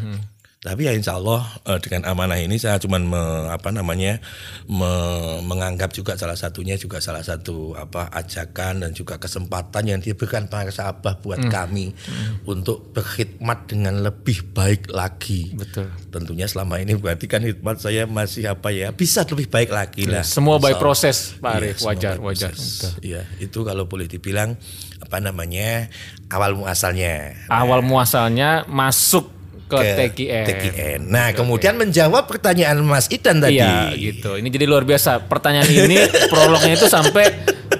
Tapi 0.59 0.90
ya 0.90 0.92
insya 0.92 1.14
Allah 1.14 1.47
eh, 1.64 1.79
dengan 1.79 2.11
amanah 2.11 2.35
ini 2.35 2.59
saya 2.59 2.83
cuman 2.83 3.07
me- 3.07 3.47
apa 3.47 3.71
namanya 3.71 4.18
me- 4.66 5.38
menganggap 5.47 5.94
juga 5.94 6.18
salah 6.18 6.35
satunya 6.35 6.75
juga 6.75 6.99
salah 6.99 7.23
satu 7.23 7.79
apa 7.79 8.11
ajakan 8.11 8.83
dan 8.83 8.90
juga 8.90 9.16
kesempatan 9.16 9.87
yang 9.87 10.01
diberikan 10.03 10.51
para 10.51 10.66
sahabat 10.68 11.23
buat 11.23 11.38
kami 11.47 11.94
untuk 12.42 12.90
berkhidmat 12.90 13.71
dengan 13.71 14.03
lebih 14.03 14.51
baik 14.51 14.90
lagi. 14.90 15.55
Betul. 15.55 15.94
Tentunya 16.11 16.51
selama 16.51 16.83
ini 16.83 16.99
berarti 16.99 17.31
kan 17.31 17.38
khidmat 17.38 17.79
saya 17.79 18.11
masih 18.11 18.51
apa 18.51 18.75
ya 18.75 18.90
bisa 18.90 19.23
lebih 19.31 19.47
baik 19.47 19.71
lagi 19.71 20.11
lah. 20.11 20.27
Semua 20.27 20.59
by 20.59 20.75
proses 20.75 21.38
Pak 21.38 21.55
Iya, 21.55 21.59
Arif. 21.62 21.77
semua 21.79 21.88
wajar, 21.94 22.14
wajar. 22.18 22.53
Iya, 22.99 23.23
itu 23.38 23.62
kalau 23.62 23.87
boleh 23.87 24.11
dibilang 24.11 24.59
apa 24.99 25.23
namanya 25.23 25.87
awal 26.35 26.59
muasalnya 26.59 27.47
Awal 27.47 27.87
muasalnya 27.87 28.66
masuk 28.66 29.38
ke, 29.68 29.76
TKN. 29.78 30.44
TKN. 30.48 31.00
Nah, 31.07 31.31
kemudian 31.37 31.76
menjawab 31.76 32.24
pertanyaan 32.24 32.81
Mas 32.81 33.07
Idan 33.12 33.38
tadi. 33.38 33.61
Iya 33.61 33.92
gitu. 33.94 34.40
Ini 34.40 34.48
jadi 34.48 34.64
luar 34.64 34.88
biasa. 34.88 35.28
Pertanyaan 35.28 35.68
ini 35.68 36.00
prolognya 36.33 36.74
itu 36.74 36.88
sampai 36.88 37.28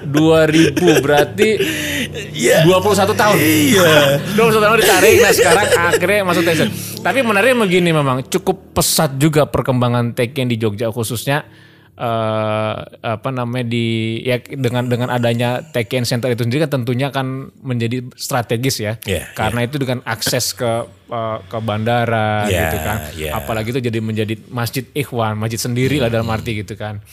2000 0.05 0.77
berarti 1.03 1.49
Iya. 2.33 2.65
21 2.65 3.13
tahun. 3.13 3.35
Iya. 3.37 3.91
21 4.37 4.63
tahun 4.63 4.77
ditarik. 4.79 5.15
Nah 5.19 5.33
sekarang 5.33 5.67
akhirnya 5.89 6.19
masuk 6.25 6.43
TKN. 6.45 6.69
Tapi 6.99 7.19
menariknya 7.25 7.57
begini 7.65 7.89
memang 7.89 8.17
cukup 8.29 8.77
pesat 8.77 9.17
juga 9.17 9.49
perkembangan 9.49 10.13
TKN 10.13 10.47
di 10.49 10.57
Jogja 10.61 10.93
khususnya 10.93 11.43
eh 11.99 12.75
apa 13.03 13.29
namanya 13.29 13.67
di 13.67 14.19
ya 14.23 14.39
dengan 14.39 14.87
dengan 14.87 15.11
adanya 15.11 15.59
TKN 15.59 16.07
Center 16.07 16.31
itu 16.31 16.47
sendiri 16.47 16.63
kan 16.63 16.71
tentunya 16.79 17.11
kan 17.11 17.51
menjadi 17.59 18.07
strategis 18.15 18.79
ya. 18.79 18.95
Iya, 19.03 19.35
Karena 19.35 19.67
itu 19.67 19.75
dengan 19.75 19.99
akses 20.07 20.55
ke 20.55 20.87
eh, 21.11 21.37
ke 21.43 21.57
bandara 21.59 22.47
Iya, 22.47 22.59
gitu 22.63 22.77
kan. 22.79 22.97
iya. 23.19 23.31
Apalagi 23.35 23.75
itu 23.75 23.83
jadi 23.83 23.99
menjadi 23.99 24.39
masjid 24.47 24.87
ikhwan, 24.95 25.35
masjid 25.35 25.59
sendiri 25.59 25.99
lah 25.99 26.07
dalam 26.07 26.31
arti 26.31 26.63
gitu 26.63 26.79
kan. 26.79 27.03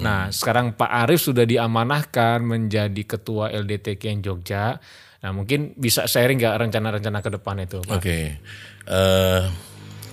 Nah, 0.00 0.32
sekarang 0.32 0.72
Pak 0.72 0.88
Arif 1.04 1.20
sudah 1.20 1.44
diamanahkan 1.44 2.40
menjadi 2.40 3.02
ketua 3.04 3.52
LDTKN 3.52 4.24
Jogja 4.24 4.80
Nah 5.20 5.36
mungkin 5.36 5.76
bisa 5.76 6.08
sharing 6.08 6.40
nggak 6.40 6.56
rencana-rencana 6.64 7.18
ke 7.20 7.30
depan 7.36 7.56
itu? 7.60 7.78
Pak? 7.84 8.00
Oke. 8.00 8.40
Eh, 8.88 9.42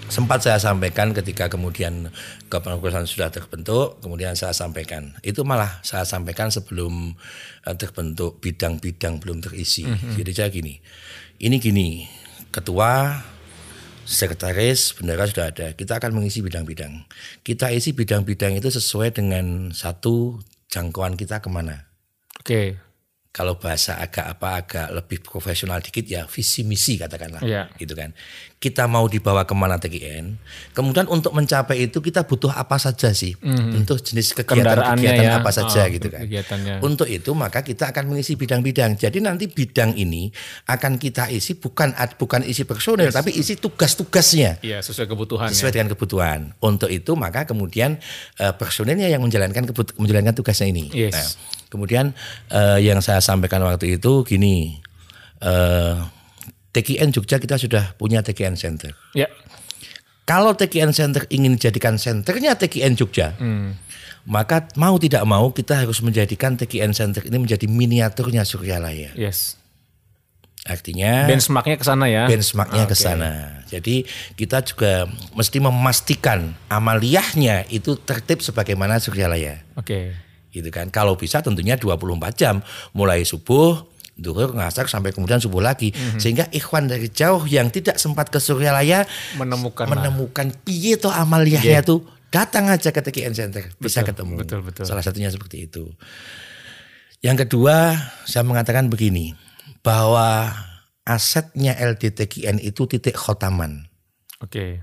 sempat 0.08 0.44
saya 0.44 0.58
sampaikan 0.60 1.12
ketika 1.12 1.52
kemudian 1.52 2.12
kepengurusan 2.48 3.08
sudah 3.08 3.32
terbentuk, 3.32 4.00
kemudian 4.00 4.34
saya 4.40 4.56
sampaikan. 4.56 5.16
Itu 5.24 5.44
malah 5.44 5.84
saya 5.84 6.08
sampaikan 6.08 6.52
sebelum 6.52 7.16
eh, 7.68 7.76
terbentuk 7.76 8.40
bidang-bidang 8.40 9.20
belum 9.20 9.44
terisi. 9.44 9.84
Jadi 9.88 10.32
saya 10.32 10.50
gini, 10.50 10.80
ini 11.44 11.60
gini, 11.60 12.08
ketua, 12.50 13.20
sekretaris, 14.08 14.96
bendera 14.96 15.28
sudah 15.28 15.52
ada. 15.52 15.68
Kita 15.76 16.00
akan 16.00 16.16
mengisi 16.16 16.40
bidang-bidang. 16.40 17.04
Kita 17.44 17.76
isi 17.76 17.92
bidang-bidang 17.92 18.56
itu 18.56 18.72
sesuai 18.72 19.12
dengan 19.12 19.76
satu 19.76 20.40
jangkauan 20.72 21.20
kita 21.20 21.44
ke 21.44 21.52
mana. 21.52 21.92
Oke. 22.40 22.87
Kalau 23.38 23.54
bahasa 23.56 23.96
agak 23.96 24.26
apa 24.28 24.48
agak 24.58 24.88
lebih 24.92 25.22
profesional 25.22 25.78
dikit 25.78 26.02
ya 26.04 26.26
visi 26.26 26.66
misi 26.66 26.98
katakanlah 26.98 27.38
Iya. 27.40 27.70
gitu 27.78 27.94
kan. 27.94 28.10
Kita 28.58 28.90
mau 28.90 29.06
dibawa 29.06 29.46
ke 29.46 29.54
mana 29.54 29.78
TKN. 29.78 30.34
Kemudian 30.74 31.06
untuk 31.06 31.30
mencapai 31.30 31.86
itu 31.86 32.02
kita 32.02 32.26
butuh 32.26 32.50
apa 32.50 32.76
saja 32.76 33.14
sih? 33.14 33.38
Tentu 33.38 33.94
jenis 33.96 34.34
Mhm. 34.34 34.42
Kendaraannya 34.42 34.98
kegiatan-kegiatan 34.98 35.30
ya. 35.30 35.38
apa 35.38 35.52
saja 35.52 35.80
Oh, 35.80 35.94
gitu 35.94 36.08
kan. 36.10 36.26
Untuk 36.82 37.06
itu 37.06 37.32
maka 37.32 37.62
kita 37.62 37.94
akan 37.94 38.10
mengisi 38.10 38.34
bidang-bidang. 38.34 38.98
Jadi 38.98 39.18
nanti 39.20 39.46
bidang 39.46 39.94
ini 39.94 40.34
akan 40.66 40.98
kita 40.98 41.30
isi 41.30 41.54
bukan 41.54 41.94
bukan 42.18 42.42
isi 42.42 42.66
personil 42.66 43.14
tapi 43.14 43.30
isi 43.32 43.54
tugas-tugasnya 43.56 44.58
Iya 44.60 44.82
sesuai 44.82 45.06
kebutuhan. 45.06 45.48
sesuai 45.48 45.72
dengan 45.72 45.90
kebutuhan. 45.90 46.40
Untuk 46.60 46.90
itu 46.90 47.14
maka 47.14 47.46
kemudian 47.46 48.02
eh, 48.36 48.54
personilnya 48.54 49.06
yang 49.06 49.22
menjalankan 49.22 49.64
kebut- 49.66 49.94
menjalankan 49.96 50.34
tugasnya 50.34 50.66
ini. 50.68 50.90
Yes. 50.90 51.14
Nah, 51.14 51.30
kemudian 51.68 52.12
eh, 52.48 52.80
yang 52.80 53.00
saya 53.00 53.20
sampaikan 53.20 53.62
waktu 53.62 53.96
itu 53.96 54.24
gini, 54.24 54.80
eh, 55.40 55.96
TKN 56.72 57.10
Jogja 57.10 57.38
kita 57.38 57.56
sudah 57.56 57.94
punya 57.94 58.22
TKN 58.22 58.54
Center. 58.54 58.94
Ya. 59.12 59.26
Kalau 60.24 60.54
TKN 60.54 60.92
Center 60.92 61.24
ingin 61.28 61.56
dijadikan 61.56 61.96
senternya 61.96 62.54
TKN 62.54 62.94
Jogja, 62.94 63.32
Hmm. 63.36 63.80
maka 64.24 64.68
mau 64.76 65.00
tidak 65.00 65.24
mau 65.24 65.50
kita 65.50 65.80
harus 65.80 66.04
menjadikan 66.04 66.54
TKN 66.54 66.92
Center 66.92 67.24
ini 67.24 67.40
menjadi 67.40 67.64
miniaturnya 67.66 68.44
Suryalaya. 68.44 69.16
Yes. 69.16 69.56
Artinya 70.68 71.32
Benchmarknya 71.32 71.80
ke 71.80 71.86
sana 71.88 72.12
ya. 72.12 72.28
benchmarknya 72.28 72.84
Ah, 72.84 72.90
ke 72.92 72.96
sana. 72.98 73.32
Jadi 73.72 74.04
kita 74.36 74.60
juga 74.62 75.08
mesti 75.32 75.64
memastikan 75.64 76.52
amaliyahnya 76.68 77.72
itu 77.72 77.96
tertib 77.96 78.44
sebagaimana 78.44 79.00
Suryalaya. 79.00 79.64
Oke. 79.80 80.12
Gitu 80.58 80.74
kan. 80.74 80.90
Kalau 80.90 81.14
bisa 81.14 81.40
tentunya 81.46 81.78
24 81.78 82.34
jam 82.34 82.56
mulai 82.92 83.22
subuh 83.22 83.86
Duhur 84.18 84.50
ngasar 84.50 84.90
sampai 84.90 85.14
kemudian 85.14 85.38
subuh 85.38 85.62
lagi 85.62 85.94
Mhm. 85.94 86.18
sehingga 86.18 86.50
ikhwan 86.50 86.90
dari 86.90 87.06
jauh 87.14 87.46
yang 87.46 87.70
tidak 87.70 88.02
sempat 88.02 88.34
ke 88.34 88.42
Suryalaya 88.42 89.06
Menemukan 89.38 89.86
menemukan 89.86 90.58
piye 90.66 90.98
toh 90.98 91.14
amaliyahnya 91.14 91.86
tuh 91.86 92.02
datang 92.34 92.66
aja 92.66 92.90
ke 92.90 92.98
TKN 92.98 93.38
Center 93.38 93.70
bisa 93.78 94.02
Betul, 94.02 94.10
ketemu. 94.10 94.34
betul, 94.42 94.60
betul. 94.66 94.84
Salah 94.90 95.06
satunya 95.06 95.30
seperti 95.30 95.70
itu. 95.70 95.94
Yang 97.22 97.46
kedua, 97.46 97.94
saya 98.26 98.42
mengatakan 98.42 98.90
begini, 98.90 99.38
bahwa 99.86 100.50
asetnya 101.06 101.78
LDTKN 101.78 102.60
itu 102.60 102.84
titik 102.90 103.16
khotaman. 103.16 103.88
Oke. 104.44 104.82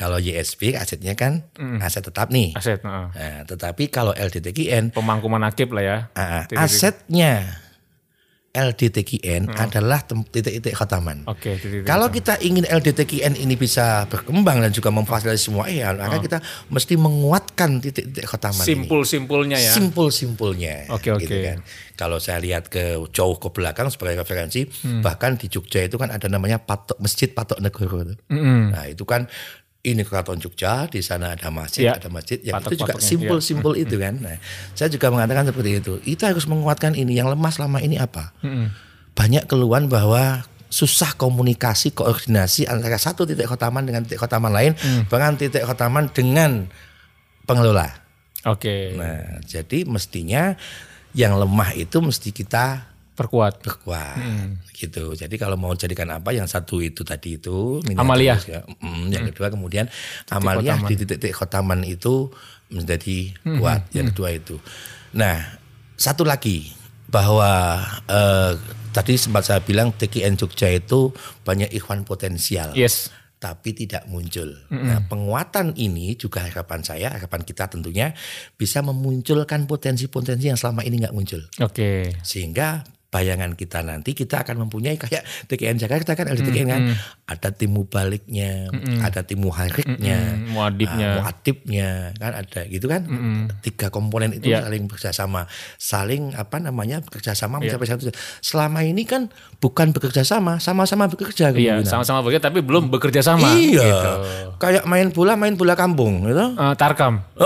Kalau 0.00 0.16
YSP 0.16 0.72
asetnya 0.74 1.12
kan 1.12 1.44
aset 1.78 2.00
tetap 2.00 2.32
nih. 2.32 2.56
Aset. 2.56 2.80
heeh. 2.80 3.06
Nah, 3.12 3.40
tetapi 3.44 3.92
kalau 3.92 4.16
LDTKN 4.16 4.96
Pemangkuman 4.96 5.44
akib 5.44 5.68
lah 5.70 5.84
ya. 5.84 5.96
Titik-titik. 6.08 6.56
asetnya 6.56 7.32
LDTKN 8.50 9.46
adalah 9.54 10.02
tem- 10.02 10.26
titik-titik 10.26 10.74
khotaman. 10.74 11.22
Oke. 11.24 11.54
titik-titik. 11.54 11.86
Kalau 11.86 12.10
kita 12.10 12.34
ingin 12.40 12.66
LDTKN 12.66 13.38
ini 13.38 13.54
bisa 13.54 14.10
berkembang 14.10 14.58
dan 14.58 14.74
juga 14.74 14.90
memfasilitasi 14.90 15.38
semua 15.40 15.70
ya, 15.70 15.94
maka 15.94 16.18
kita 16.18 16.42
mesti 16.66 16.98
menguatkan 16.98 17.78
titik-titik 17.78 18.26
khotaman 18.26 18.58
ini. 18.58 18.66
Simpul-simpulnya 18.66 19.54
ya. 19.56 19.70
Simpul-simpulnya. 19.70 20.90
Oke, 20.90 21.14
oke. 21.14 21.30
kan. 21.30 21.62
Kalau 21.94 22.18
saya 22.18 22.40
lihat 22.40 22.66
ke 22.66 22.82
jauh 23.12 23.38
ke 23.38 23.48
belakang 23.50 23.86
sebagai 23.86 24.18
referensi, 24.18 24.66
Hmm. 24.82 24.98
bahkan 24.98 25.36
di 25.36 25.46
Jogja 25.46 25.84
itu 25.84 25.94
kan 25.94 26.10
ada 26.10 26.26
namanya 26.26 26.58
patok 26.58 26.98
masjid 26.98 27.30
patok 27.30 27.62
negoro. 27.62 28.02
Mm-mm. 28.26 28.74
Nah 28.74 28.88
itu 28.88 29.04
kan 29.04 29.30
ini 29.80 30.04
keraton 30.04 30.36
Jogja, 30.36 30.84
di 30.92 31.00
sana 31.00 31.32
ada 31.32 31.48
masjid, 31.48 31.88
Iya. 31.88 31.96
ada 31.96 32.08
masjid, 32.12 32.36
yang 32.44 32.60
itu 32.60 32.76
juga 32.76 33.00
iya. 33.00 33.00
simpul-simpul 33.00 33.72
itu 33.80 33.96
kan. 33.96 34.20
Nah, 34.20 34.36
saya 34.76 34.92
juga 34.92 35.08
mengatakan 35.08 35.48
seperti 35.48 35.80
itu. 35.80 35.92
Kita 36.04 36.28
harus 36.28 36.44
menguatkan 36.44 36.92
ini. 36.92 37.16
Yang 37.16 37.32
lemah 37.32 37.52
selama 37.52 37.78
ini 37.80 37.96
apa? 37.96 38.36
Mm-mm. 38.44 38.68
Banyak 39.16 39.48
keluhan 39.48 39.88
bahwa 39.88 40.44
susah 40.68 41.16
komunikasi, 41.16 41.96
koordinasi 41.96 42.68
antara 42.68 43.00
satu 43.00 43.24
titik 43.24 43.48
khotaman 43.48 43.88
dengan 43.88 44.04
titik 44.04 44.20
khotaman 44.20 44.52
lain, 44.52 44.72
Hmm. 44.76 45.08
bahkan 45.08 45.34
titik 45.40 45.64
khotaman 45.64 46.12
dengan 46.12 46.68
pengelola. 47.48 47.88
Oke. 48.46 48.94
Nah, 48.94 49.40
jadi 49.48 49.88
mestinya 49.88 50.54
yang 51.16 51.34
lemah 51.40 51.74
itu 51.74 51.98
mesti 51.98 52.30
kita 52.30 52.86
Perkuat. 53.20 53.60
berkuat 53.60 54.16
Hmm. 54.16 54.56
gitu. 54.72 55.12
Jadi 55.12 55.36
kalau 55.36 55.60
mau 55.60 55.76
jadikan 55.76 56.08
apa 56.08 56.32
yang 56.32 56.48
satu 56.48 56.80
itu 56.80 57.04
tadi 57.04 57.36
itu 57.36 57.84
Amalia. 57.94 58.40
ya. 58.40 58.64
Mm, 58.80 59.12
yang 59.12 59.24
kedua 59.28 59.52
kemudian 59.52 59.92
amalia 60.26 60.80
di 60.80 60.96
titik-titik 60.96 61.36
khotaman 61.36 61.84
itu 61.84 62.32
menjadi 62.68 63.36
kuat. 63.60 63.92
Yang 63.92 64.16
kedua 64.16 64.28
itu. 64.32 64.56
Nah, 65.12 65.36
satu 65.94 66.24
lagi 66.24 66.72
bahwa 67.06 67.76
eh, 68.08 68.52
tadi 68.90 69.14
sempat 69.14 69.44
saya 69.44 69.60
bilang 69.60 69.92
TKN 69.92 70.34
Jogja 70.34 70.70
itu 70.70 71.12
banyak 71.42 71.68
ikhwan 71.70 72.02
potensial 72.02 72.72
Yes. 72.72 73.10
tapi 73.36 73.72
tidak 73.72 74.04
muncul. 74.04 74.52
Nah, 74.68 75.02
penguatan 75.04 75.72
ini 75.74 76.12
juga 76.14 76.44
harapan 76.44 76.84
saya, 76.84 77.08
harapan 77.10 77.40
kita 77.40 77.66
tentunya 77.66 78.12
bisa 78.54 78.78
memunculkan 78.80 79.64
potensi-potensi 79.64 80.44
yang 80.46 80.56
selama 80.56 80.84
ini 80.84 81.00
nggak 81.00 81.16
muncul. 81.16 81.40
Oke. 81.58 82.14
Sehingga 82.20 82.84
bayangan 83.10 83.52
kita 83.52 83.82
nanti 83.82 84.14
kita 84.14 84.40
akan 84.40 84.62
mempunyai 84.62 84.94
kayak 84.94 85.20
TKN 85.44 85.76
Jakarta 85.76 86.14
kan 86.14 86.26
ada 86.26 86.38
TKN 86.38 86.68
kan 86.68 86.82
ada 87.26 87.50
timu 87.50 87.82
baliknya, 87.84 88.70
ada 89.00 89.20
timu 89.20 89.50
hariknya, 89.50 90.38
Mm, 90.38 90.50
muadibnya. 90.50 91.08
ah, 91.10 91.14
muadibnya 91.20 91.88
kan 92.16 92.32
ada 92.36 92.60
gitu 92.66 92.86
kan. 92.86 93.02
Tiga 93.60 93.86
komponen 93.88 94.30
itu 94.32 94.48
Iya. 94.48 94.62
saling 94.62 94.86
bekerjasama, 94.86 95.46
saling 95.76 96.34
apa 96.34 96.58
namanya 96.58 96.98
bekerjasama 97.00 97.58
mencapai 97.58 97.82
satu. 97.84 98.10
Selama 98.40 98.82
ini 98.82 99.02
kan 99.02 99.26
bukan 99.58 99.90
bekerja 99.90 100.22
sama, 100.22 100.58
sama-sama 100.58 101.06
bekerja 101.06 101.50
Iya, 101.50 101.82
kemungkinan. 101.82 101.90
sama-sama 101.90 102.22
bekerja 102.22 102.42
tapi 102.44 102.62
belum 102.62 102.88
bekerja 102.88 103.20
sama. 103.20 103.50
Iya. 103.52 103.82
Gitu. 103.84 104.12
Kayak 104.56 104.86
main 104.86 105.10
bola, 105.10 105.34
main 105.34 105.54
bola 105.54 105.74
kampung 105.74 106.24
gitu. 106.24 106.46
Eh, 106.52 106.74
tarkam. 106.76 107.26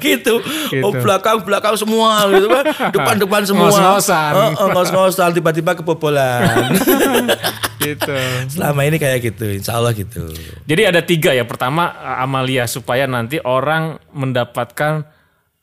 gitu. 0.00 0.34
Gitu. 0.72 0.80
Oh 0.84 0.92
belakang 0.94 1.44
belakang 1.44 1.76
semua 1.76 2.24
gitu 2.32 2.48
kan. 2.48 2.64
Depan 2.96 3.16
depan 3.20 3.42
semua. 3.44 3.68
Ngos-ngosan. 3.68 4.32
Oh, 4.32 4.50
oh, 4.64 4.68
ngos-ngosan 4.72 5.36
tiba-tiba 5.36 5.76
kebobolan. 5.76 6.72
gitu. 7.84 8.16
Selama 8.48 8.88
ini 8.88 8.96
kayak 8.96 9.20
gitu, 9.20 9.44
insya 9.52 9.76
Allah 9.76 9.92
gitu. 9.92 10.32
Jadi 10.64 10.82
ada 10.88 11.04
tiga 11.04 11.36
ya. 11.36 11.44
Pertama 11.44 11.92
Amalia 12.16 12.64
supaya 12.64 13.04
nanti 13.04 13.36
orang 13.44 14.00
mendapatkan 14.16 15.11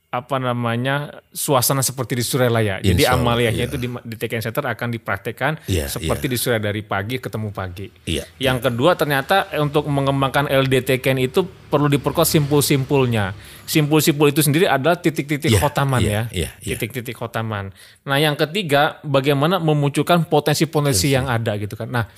apa 0.10 0.41
namanya 0.41 1.22
suasana 1.30 1.86
seperti 1.86 2.17
di 2.17 2.26
Suralaya. 2.26 2.82
Jadi 2.82 3.06
Insya 3.06 3.13
Allah, 3.13 3.38
Amaliahnya 3.38 3.65
iya. 3.65 3.69
itu 3.69 3.78
di, 3.78 3.86
di 3.93 4.15
TKN 4.17 4.41
Center 4.41 4.65
akan 4.65 4.89
dipraktekkan 4.89 5.62
Iya, 5.69 5.86
seperti 5.86 6.26
di 6.26 6.34
Suralaya 6.34 6.74
dari 6.74 6.82
pagi 6.82 7.22
ketemu 7.22 7.54
pagi. 7.54 7.93
Iya. 8.10 8.26
Yang 8.41 8.58
kedua 8.69 8.98
ternyata 8.98 9.54
eh, 9.54 9.62
untuk 9.62 9.86
mengembangkan 9.86 10.50
LDTKN 10.50 11.30
itu 11.30 11.45
perlu 11.45 11.86
diperkuat 11.93 12.26
simpul-simpulnya. 12.26 13.38
Simpul-simpul 13.69 14.34
itu 14.34 14.41
sendiri 14.41 14.65
adalah 14.65 14.98
titik-titik 14.98 15.54
Iya, 15.54 15.62
khotaman 15.62 16.02
iya, 16.02 16.10
ya. 16.10 16.24
iya, 16.34 16.50
iya. 16.58 16.74
Titik-titik 16.74 17.13
khotaman. 17.13 17.69
Nah 18.10 18.17
yang 18.17 18.34
ketiga 18.34 18.98
bagaimana 19.06 19.62
memunculkan 19.62 20.26
potensi-potensi 20.26 21.13
yang 21.13 21.30
ada 21.30 21.54
gitu 21.62 21.78
kan. 21.78 21.86
Nah 21.86 22.10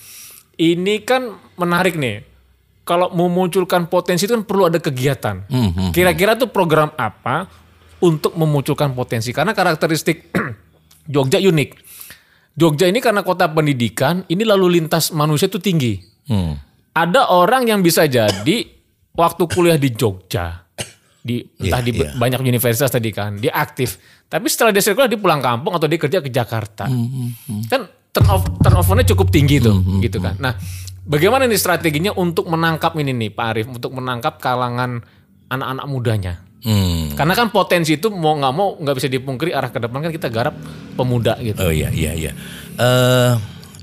ini 0.55 1.03
kan 1.03 1.27
menarik 1.59 1.99
nih. 1.99 2.23
Kalau 2.87 3.11
memunculkan 3.13 3.91
potensi 3.91 4.25
itu 4.25 4.33
kan 4.33 4.47
perlu 4.47 4.71
ada 4.71 4.79
kegiatan. 4.79 5.43
Mhm. 5.51 5.91
Kira-kira 5.91 6.39
tuh 6.39 6.49
program 6.49 6.89
apa 6.95 7.60
untuk 8.01 8.33
memunculkan 8.35 8.91
potensi? 8.91 9.31
Karena 9.31 9.53
karakteristik 9.55 10.33
Jogja 11.13 11.41
unik. 11.41 11.69
Jogja 12.51 12.85
ini 12.91 12.99
karena 12.99 13.23
kota 13.23 13.47
pendidikan, 13.47 14.27
ini 14.27 14.43
lalu 14.43 14.81
lintas 14.81 15.15
manusia 15.15 15.47
itu 15.47 15.57
tinggi. 15.57 15.97
Hmm. 16.27 16.59
Ada 16.91 17.31
orang 17.31 17.71
yang 17.71 17.79
bisa 17.79 18.03
jadi 18.03 18.67
waktu 19.15 19.43
kuliah 19.47 19.79
di 19.79 19.95
Jogja, 19.95 20.67
di 21.23 21.39
entah 21.63 21.79
Iya, 21.79 21.87
di 21.87 21.91
iya. 21.95 22.11
banyak 22.19 22.43
universitas 22.43 22.91
tadi 22.91 23.15
kan, 23.15 23.39
dia 23.39 23.55
aktif. 23.55 23.95
Tapi 24.27 24.47
setelah 24.51 24.75
dia 24.75 24.83
sekolah 24.83 25.07
dia 25.07 25.19
pulang 25.19 25.39
kampung 25.39 25.71
atau 25.71 25.87
dia 25.87 25.99
kerja 25.99 26.19
ke 26.19 26.27
Jakarta. 26.27 26.91
Hmm, 26.91 27.31
Kan 27.71 27.87
turnover 28.11 28.51
turnovernya 28.59 29.05
cukup 29.15 29.31
tinggi 29.31 29.63
tuh, 29.63 29.79
gitu 30.03 30.19
kan. 30.19 30.35
Nah, 30.39 30.59
bagaimana 31.07 31.47
nih 31.47 31.59
strateginya 31.59 32.11
untuk 32.15 32.51
menangkap 32.51 32.91
ini 32.99 33.15
nih 33.15 33.29
Pak 33.31 33.45
Arief, 33.55 33.67
untuk 33.71 33.95
menangkap 33.95 34.43
kalangan 34.43 34.99
anak-anak 35.47 35.85
mudanya? 35.87 36.33
Hmm. 36.61 37.17
Karena 37.17 37.33
kan 37.33 37.49
potensi 37.49 37.97
itu 37.97 38.13
mau 38.13 38.37
nggak 38.37 38.53
mau 38.53 38.77
nggak 38.77 38.95
bisa 39.01 39.09
dipungkiri 39.09 39.51
arah 39.51 39.73
ke 39.73 39.81
depan 39.81 40.05
kan 40.05 40.11
kita 40.13 40.29
garap 40.29 40.53
pemuda 40.93 41.33
gitu. 41.41 41.57
Oh 41.57 41.73
iya 41.73 41.89
iya 41.89 42.13
iya. 42.13 42.31
Eh 42.77 43.33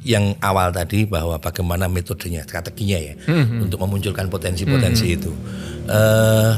yang 0.07 0.39
awal 0.39 0.71
tadi 0.71 1.05
bahwa 1.05 1.37
bagaimana 1.43 1.91
metodenya, 1.91 2.47
strateginya 2.47 2.99
ya 3.03 3.15
untuk 3.59 3.83
memunculkan 3.83 4.31
potensi-potensi 4.31 5.07
itu. 5.11 5.35
Eh 5.91 6.53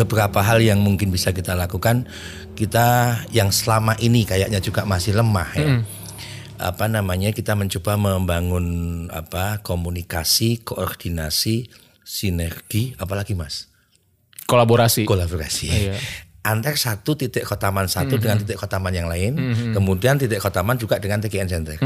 beberapa 0.00 0.40
hal 0.40 0.64
yang 0.64 0.80
mungkin 0.80 1.12
bisa 1.12 1.36
kita 1.36 1.52
lakukan 1.52 2.08
kita 2.56 3.20
yang 3.36 3.52
selama 3.52 4.00
ini 4.00 4.24
kayaknya 4.24 4.64
juga 4.64 4.88
masih 4.88 5.12
lemah 5.16 5.50
ya. 5.56 5.68
Apa 6.60 6.88
namanya 6.92 7.32
kita 7.32 7.56
mencoba 7.56 7.96
membangun 7.96 8.66
apa 9.08 9.64
komunikasi, 9.64 10.60
koordinasi, 10.60 11.72
sinergi, 12.04 12.92
apalagi 13.00 13.32
Mas? 13.32 13.69
Kolaborasi. 14.50 15.06
kolaborasi. 15.06 15.66
Iya. 15.70 15.94
antar 16.40 16.72
satu 16.72 17.20
titik 17.20 17.44
kotaman 17.44 17.84
satu 17.84 18.16
dengan 18.16 18.40
titik 18.40 18.56
kotaman 18.56 18.96
yang 18.96 19.12
lain 19.12 19.36
kemudian 19.76 20.16
titik 20.16 20.40
kotaman 20.40 20.80
juga 20.80 20.96
dengan 20.96 21.20
TKN 21.20 21.48
Center 21.52 21.76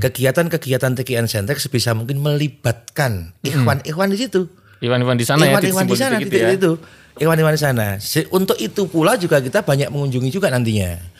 kegiatan-kegiatan 0.00 0.96
TKN 0.96 1.28
Center 1.28 1.52
sebisa 1.60 1.92
mungkin 1.92 2.18
melibatkan 2.24 3.36
ikhwan-ikhwan 3.44 4.08
di 4.08 4.18
situ. 4.18 4.48
Iwan-Iwan 4.78 5.18
di 5.18 5.26
sana 5.26 5.42
ya. 5.42 5.58
ikhwan-ikhwan 5.58 5.86
di 5.90 5.98
sana 5.98 6.16
titik-titik 6.22 6.38
titik 6.38 6.54
ya. 6.54 6.56
itu. 6.56 6.72
Ikhwan-ikhwan 7.18 7.54
di 7.58 7.62
sana. 7.62 7.86
Untuk 8.30 8.56
itu 8.62 8.86
pula 8.86 9.18
juga 9.18 9.42
kita 9.42 9.66
banyak 9.66 9.90
mengunjungi 9.90 10.30
juga 10.30 10.54
nantinya 10.54 11.17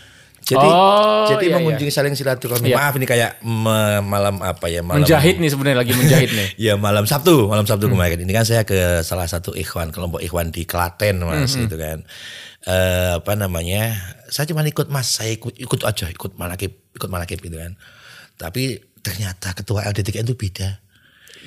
jadi 0.48 0.64
Oh, 0.64 1.28
jadi 1.28 1.44
iya, 1.44 1.54
mengunjungi 1.54 1.92
saling 1.92 2.12
silaturahmi 2.12 2.66
Iya. 2.66 2.76
maaf 2.78 2.96
ini 2.96 3.04
kayak 3.04 3.36
me- 3.42 4.00
malam 4.00 4.40
apa 4.40 4.64
ya 4.66 4.80
malam 4.80 5.04
Menjahit 5.04 5.36
nih 5.36 5.46
sebenarnya 5.46 5.78
lagi 5.78 5.92
menjahit 5.92 6.30
nih. 6.30 6.48
Ya 6.66 6.74
malam 6.74 7.04
Sabtu, 7.04 7.44
malam 7.46 7.62
Sabtu 7.62 7.86
kemarin. 7.86 8.16
Ini 8.18 8.32
kan 8.32 8.42
saya 8.42 8.64
ke 8.64 8.76
salah 9.02 9.24
satu 9.24 9.52
ikhwan, 9.52 9.88
kelompok 9.88 10.18
ikhwan 10.18 10.48
di 10.48 10.64
Klaten 10.64 11.20
mas, 11.20 11.52
itu 11.54 11.76
kan. 11.76 12.00
Eh 12.62 13.12
apa 13.14 13.32
namanya? 13.34 13.92
Saya 14.26 14.44
cuma 14.46 14.64
ikut 14.64 14.88
mas, 14.88 15.08
saya 15.10 15.30
ikut 15.30 15.52
ikut 15.54 15.80
aja, 15.82 16.08
ikut 16.08 16.32
manakib, 16.34 16.80
ikut 16.90 17.06
manakib 17.06 17.38
gitu 17.38 17.54
kan. 17.54 17.76
Tapi 18.34 18.76
ternyata 18.98 19.52
ketua 19.52 19.84
LDTKN 19.84 20.24
itu 20.24 20.34
beda. 20.34 20.80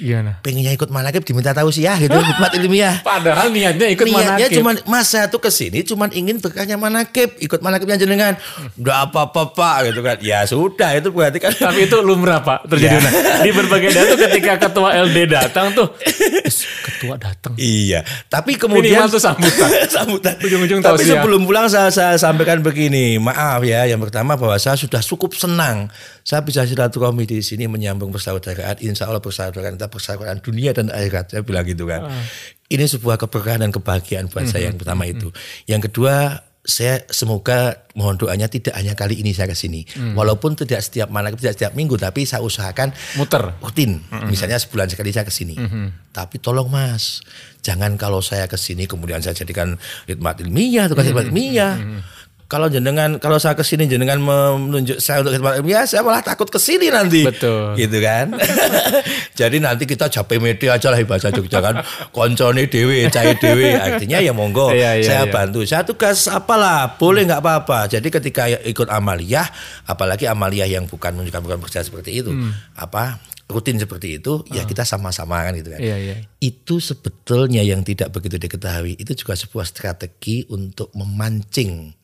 Iya 0.02 0.18
nah. 0.20 0.36
Pengennya 0.42 0.74
ikut 0.74 0.90
manakib 0.90 1.22
diminta 1.22 1.54
tahu 1.54 1.70
sih 1.70 1.86
ya 1.86 1.94
gitu, 1.96 2.18
hikmat 2.34 2.58
ilmiah. 2.58 3.00
Padahal 3.00 3.54
niatnya 3.54 3.86
ikut 3.88 4.02
Niatnya 4.04 4.50
manakib. 4.50 4.58
cuma 4.58 4.72
mas 4.90 5.06
saya 5.08 5.30
tuh 5.30 5.38
ke 5.38 5.48
sini 5.48 5.86
cuma 5.86 6.10
ingin 6.10 6.42
berkahnya 6.42 6.74
manakib, 6.74 7.38
ikut 7.38 7.62
manakibnya 7.62 7.96
jenengan. 7.96 8.34
Udah 8.76 9.06
apa-apa 9.06 9.54
pak 9.54 9.94
gitu 9.94 10.02
kan. 10.02 10.18
Ya 10.20 10.42
sudah 10.44 10.98
itu 10.98 11.14
berarti 11.14 11.38
kan 11.38 11.54
Tapi 11.54 11.86
itu 11.86 11.98
lumrah 12.02 12.42
pak 12.42 12.66
terjadi. 12.66 12.98
Ya. 12.98 13.00
Nah, 13.00 13.14
di 13.40 13.52
berbagai 13.52 13.90
daerah 13.90 14.10
tuh 14.10 14.20
ketika 14.26 14.54
ketua 14.60 14.90
LD 14.98 15.18
datang 15.28 15.70
tuh, 15.72 15.94
"Is, 16.42 16.66
ketua 16.82 17.16
datang. 17.16 17.54
Iya, 17.54 18.02
tapi 18.26 18.58
kemudian 18.58 19.06
Minimal 19.06 19.14
tuh 19.14 19.22
sambutan. 19.22 19.70
sambutan. 19.96 20.34
Ujung-ujung 20.42 20.82
Tapi 20.82 20.98
tausiah. 20.98 21.22
sebelum 21.22 21.46
pulang 21.46 21.68
saya, 21.68 21.94
saya 21.94 22.18
sampaikan 22.18 22.60
begini, 22.60 23.22
maaf 23.22 23.62
ya, 23.62 23.86
yang 23.86 24.02
pertama 24.02 24.34
bahwa 24.34 24.58
saya 24.58 24.74
sudah 24.74 24.98
cukup 24.98 25.38
senang, 25.38 25.92
saya 26.24 26.42
bisa 26.42 26.66
silaturahmi 26.66 27.28
di 27.28 27.44
sini 27.44 27.68
menyambung 27.68 28.10
persaudaraan, 28.10 28.82
insya 28.82 29.06
Allah 29.06 29.20
persaudaraan 29.20 29.76
kita 29.76 29.91
persaudaraan 29.92 30.40
dunia 30.40 30.72
dan 30.72 30.88
akhirat, 30.88 31.36
saya 31.36 31.44
bilang 31.44 31.68
gitu 31.68 31.84
kan. 31.86 32.08
Ini 32.72 32.88
sebuah 32.88 33.20
keberkahan 33.20 33.68
dan 33.68 33.76
kebahagiaan 33.76 34.32
buat 34.32 34.48
saya 34.48 34.72
yang 34.72 34.80
pertama 34.80 35.04
itu. 35.04 35.28
Yang 35.68 35.92
kedua 35.92 36.40
saya 36.62 37.02
semoga 37.10 37.90
mohon 37.98 38.22
doanya 38.22 38.46
tidak 38.46 38.78
hanya 38.78 38.94
kali 38.94 39.18
ini 39.18 39.34
saya 39.34 39.50
ke 39.50 39.58
sini. 39.58 39.82
Walaupun 40.14 40.54
tidak 40.54 40.86
setiap 40.86 41.10
malam, 41.10 41.34
tidak 41.34 41.58
setiap 41.58 41.74
minggu, 41.74 41.98
tapi 41.98 42.24
saya 42.30 42.46
usahakan 42.46 42.94
Muter. 43.18 43.58
rutin. 43.60 44.06
Misalnya 44.30 44.62
sebulan 44.62 44.88
sekali 44.94 45.10
saya 45.10 45.26
ke 45.26 45.34
sini. 45.34 45.58
Tapi 46.14 46.38
tolong 46.38 46.70
Mas, 46.70 47.26
jangan 47.66 47.98
kalau 47.98 48.22
saya 48.22 48.46
ke 48.46 48.62
sini 48.62 48.86
kemudian 48.86 49.26
saya 49.26 49.34
jadikan 49.34 49.76
khidmat 50.06 50.38
ilmiah, 50.46 50.86
tugas 50.86 51.10
khidmat 51.10 51.34
ilmiah. 51.34 51.76
Kalau 52.52 52.68
jenengan 52.68 53.16
kalau 53.16 53.40
saya 53.40 53.56
ke 53.56 53.64
sini 53.64 53.88
jenengan 53.88 54.20
menunjuk 54.20 55.00
saya 55.00 55.24
untuk 55.24 55.40
khidmat 55.40 55.64
ilmiah, 55.64 55.88
saya 55.88 56.04
malah 56.04 56.20
takut 56.20 56.52
ke 56.52 56.60
sini 56.60 56.92
nanti. 56.92 57.24
Betul. 57.24 57.80
Gitu 57.80 58.04
kan. 58.04 58.36
Jadi 59.40 59.64
nanti 59.64 59.88
kita 59.88 60.12
capek 60.12 60.36
media 60.44 60.76
aja 60.76 60.92
lah 60.92 61.00
bahasa 61.08 61.32
Jogja 61.32 61.64
kan. 61.64 61.80
Koncone 62.12 62.68
dewe, 62.68 63.08
cai 63.08 63.40
dewe. 63.40 63.72
Artinya 63.80 64.20
ya 64.20 64.36
monggo 64.36 64.76
Iya, 64.76 65.00
iya, 65.00 65.08
saya 65.08 65.24
iya. 65.24 65.32
bantu. 65.32 65.64
Saya 65.64 65.88
tugas 65.88 66.28
apalah, 66.28 67.00
boleh 67.00 67.24
nggak 67.24 67.40
apa-apa. 67.40 67.88
Jadi 67.88 68.12
ketika 68.12 68.52
ikut 68.52 68.92
amaliyah, 68.92 69.48
apalagi 69.88 70.28
amaliyah 70.28 70.68
yang 70.68 70.92
bukan 70.92 71.16
menunjukkan 71.16 71.40
bukan 71.48 71.58
bekerja 71.64 71.88
seperti 71.88 72.20
itu, 72.20 72.36
apa 72.76 73.24
rutin 73.48 73.80
seperti 73.80 74.20
itu, 74.20 74.44
ya 74.52 74.68
kita 74.68 74.84
sama-sama 74.84 75.40
kan 75.48 75.56
gitu 75.56 75.72
kan. 75.72 75.80
Iya 75.80 75.98
iya. 76.04 76.16
Itu 76.44 76.84
sebetulnya 76.84 77.64
yang 77.64 77.88
tidak 77.88 78.12
begitu 78.12 78.36
diketahui, 78.36 79.00
itu 79.00 79.16
juga 79.16 79.40
sebuah 79.40 79.64
strategi 79.64 80.44
untuk 80.52 80.92
memancing 80.96 81.96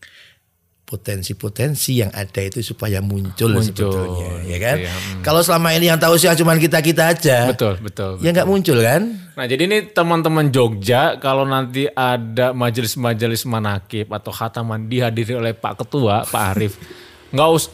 potensi-potensi 0.87 1.99
yang 1.99 2.07
ada 2.15 2.39
itu 2.39 2.63
supaya 2.63 3.03
muncul, 3.03 3.51
Muncul, 3.51 3.91
sebetulnya, 3.91 4.31
ya 4.47 4.57
kan? 4.63 4.77
iya, 4.79 4.95
hmm. 4.95 5.19
Kalau 5.19 5.43
selama 5.43 5.75
ini 5.75 5.91
yang 5.91 5.99
tahu 5.99 6.15
sih 6.15 6.31
cuma 6.39 6.55
kita 6.55 6.79
kita 6.79 7.11
aja, 7.11 7.51
Betul 7.51 7.75
betul. 7.83 8.23
ya 8.23 8.31
nggak 8.31 8.47
muncul 8.47 8.79
kan? 8.79 9.03
Nah 9.35 9.45
jadi 9.51 9.67
ini 9.67 9.91
teman-teman 9.91 10.47
Jogja 10.47 11.19
kalau 11.19 11.43
nanti 11.43 11.91
ada 11.91 12.55
majelis-majelis 12.55 13.43
manakib 13.43 14.07
atau 14.15 14.31
khataman 14.31 14.87
dihadiri 14.87 15.35
oleh 15.35 15.51
Pak 15.51 15.83
Ketua 15.83 16.23
Pak 16.23 16.43
Arief, 16.55 16.79
nggak 17.35 17.49
us 17.51 17.67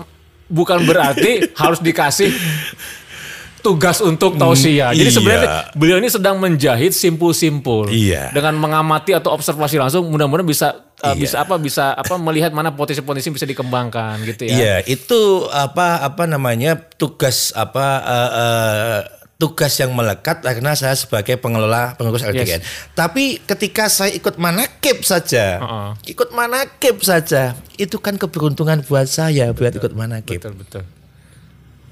bukan 0.49 0.82
berarti 0.82 1.54
harus 1.54 1.86
dikasih 1.86 2.34
tugas 3.63 4.04
untuk 4.04 4.36
tausiah. 4.36 4.91
Jadi 4.91 5.10
iya. 5.10 5.15
sebenarnya 5.15 5.49
beliau 5.73 5.97
ini 5.97 6.12
sedang 6.12 6.36
menjahit 6.38 6.91
simpul-simpul 6.91 7.88
Iya. 7.88 8.36
dengan 8.36 8.60
mengamati 8.60 9.15
atau 9.15 9.32
observasi 9.32 9.80
langsung. 9.80 10.12
Mudah-mudahan 10.12 10.45
bisa 10.45 10.67
uh, 10.99 11.15
Iya. 11.15 11.23
bisa 11.23 11.36
apa 11.39 11.56
bisa 11.56 11.95
apa 11.95 12.19
melihat 12.19 12.52
mana 12.52 12.76
potensi-potensi 12.76 13.32
bisa 13.32 13.47
dikembangkan 13.47 14.19
gitu 14.28 14.52
ya. 14.52 14.54
Iya, 14.54 14.76
itu 14.86 15.47
apa 15.49 16.04
apa 16.04 16.28
namanya 16.28 16.76
tugas 16.76 17.56
apa 17.56 17.86
eh, 18.04 18.32
eh, 18.36 19.02
tugas 19.39 19.76
yang 19.76 19.91
melekat 19.91 20.39
karena 20.39 20.71
saya 20.71 20.95
sebagai 20.95 21.36
pengelola 21.36 21.99
pengurus 21.99 22.23
LDN. 22.23 22.63
Tapi 22.95 23.43
ketika 23.43 23.91
saya 23.91 24.15
ikut 24.15 24.39
manakib 24.39 25.04
saja, 25.04 25.60
Heeh. 25.60 25.89
ikut 26.15 26.32
manakib 26.32 27.04
saja, 27.04 27.52
itu 27.76 27.99
kan 27.99 28.15
keberuntungan 28.15 28.84
buat 28.88 29.08
saya 29.08 29.52
buat 29.52 29.76
ikut 29.76 29.95
manakib. 29.95 30.39
Betul 30.39 30.56
betul. 30.56 30.84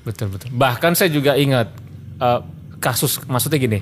Betul 0.02 0.30
betul. 0.30 0.50
Bahkan 0.52 0.92
saya 0.94 1.10
juga 1.10 1.34
ingat 1.34 1.70
eh, 2.18 2.40
kasus 2.78 3.22
maksudnya 3.26 3.58
gini. 3.58 3.80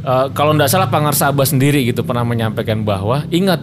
eh, 0.00 0.26
kalau 0.30 0.52
tidak 0.52 0.68
salah 0.68 0.86
Pangarsaba 0.86 1.42
sendiri 1.42 1.82
gitu 1.82 2.02
pernah 2.02 2.22
menyampaikan 2.22 2.82
bahwa 2.82 3.24
ingat 3.28 3.62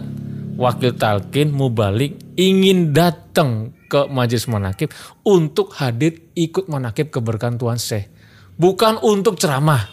wakil 0.54 0.92
talkin 0.92 1.48
mubalik 1.48 2.18
ingin 2.34 2.90
datang 2.90 3.72
ke 3.86 4.04
majelis 4.06 4.44
manakib 4.46 4.88
untuk 5.22 5.72
hadir 5.74 6.20
ikut 6.32 6.66
manakib 6.66 7.08
keberkahan 7.08 7.56
Tuhan 7.56 7.76
Syekh. 7.76 8.08
Bukan 8.52 9.00
untuk 9.00 9.36
ceramah, 9.36 9.88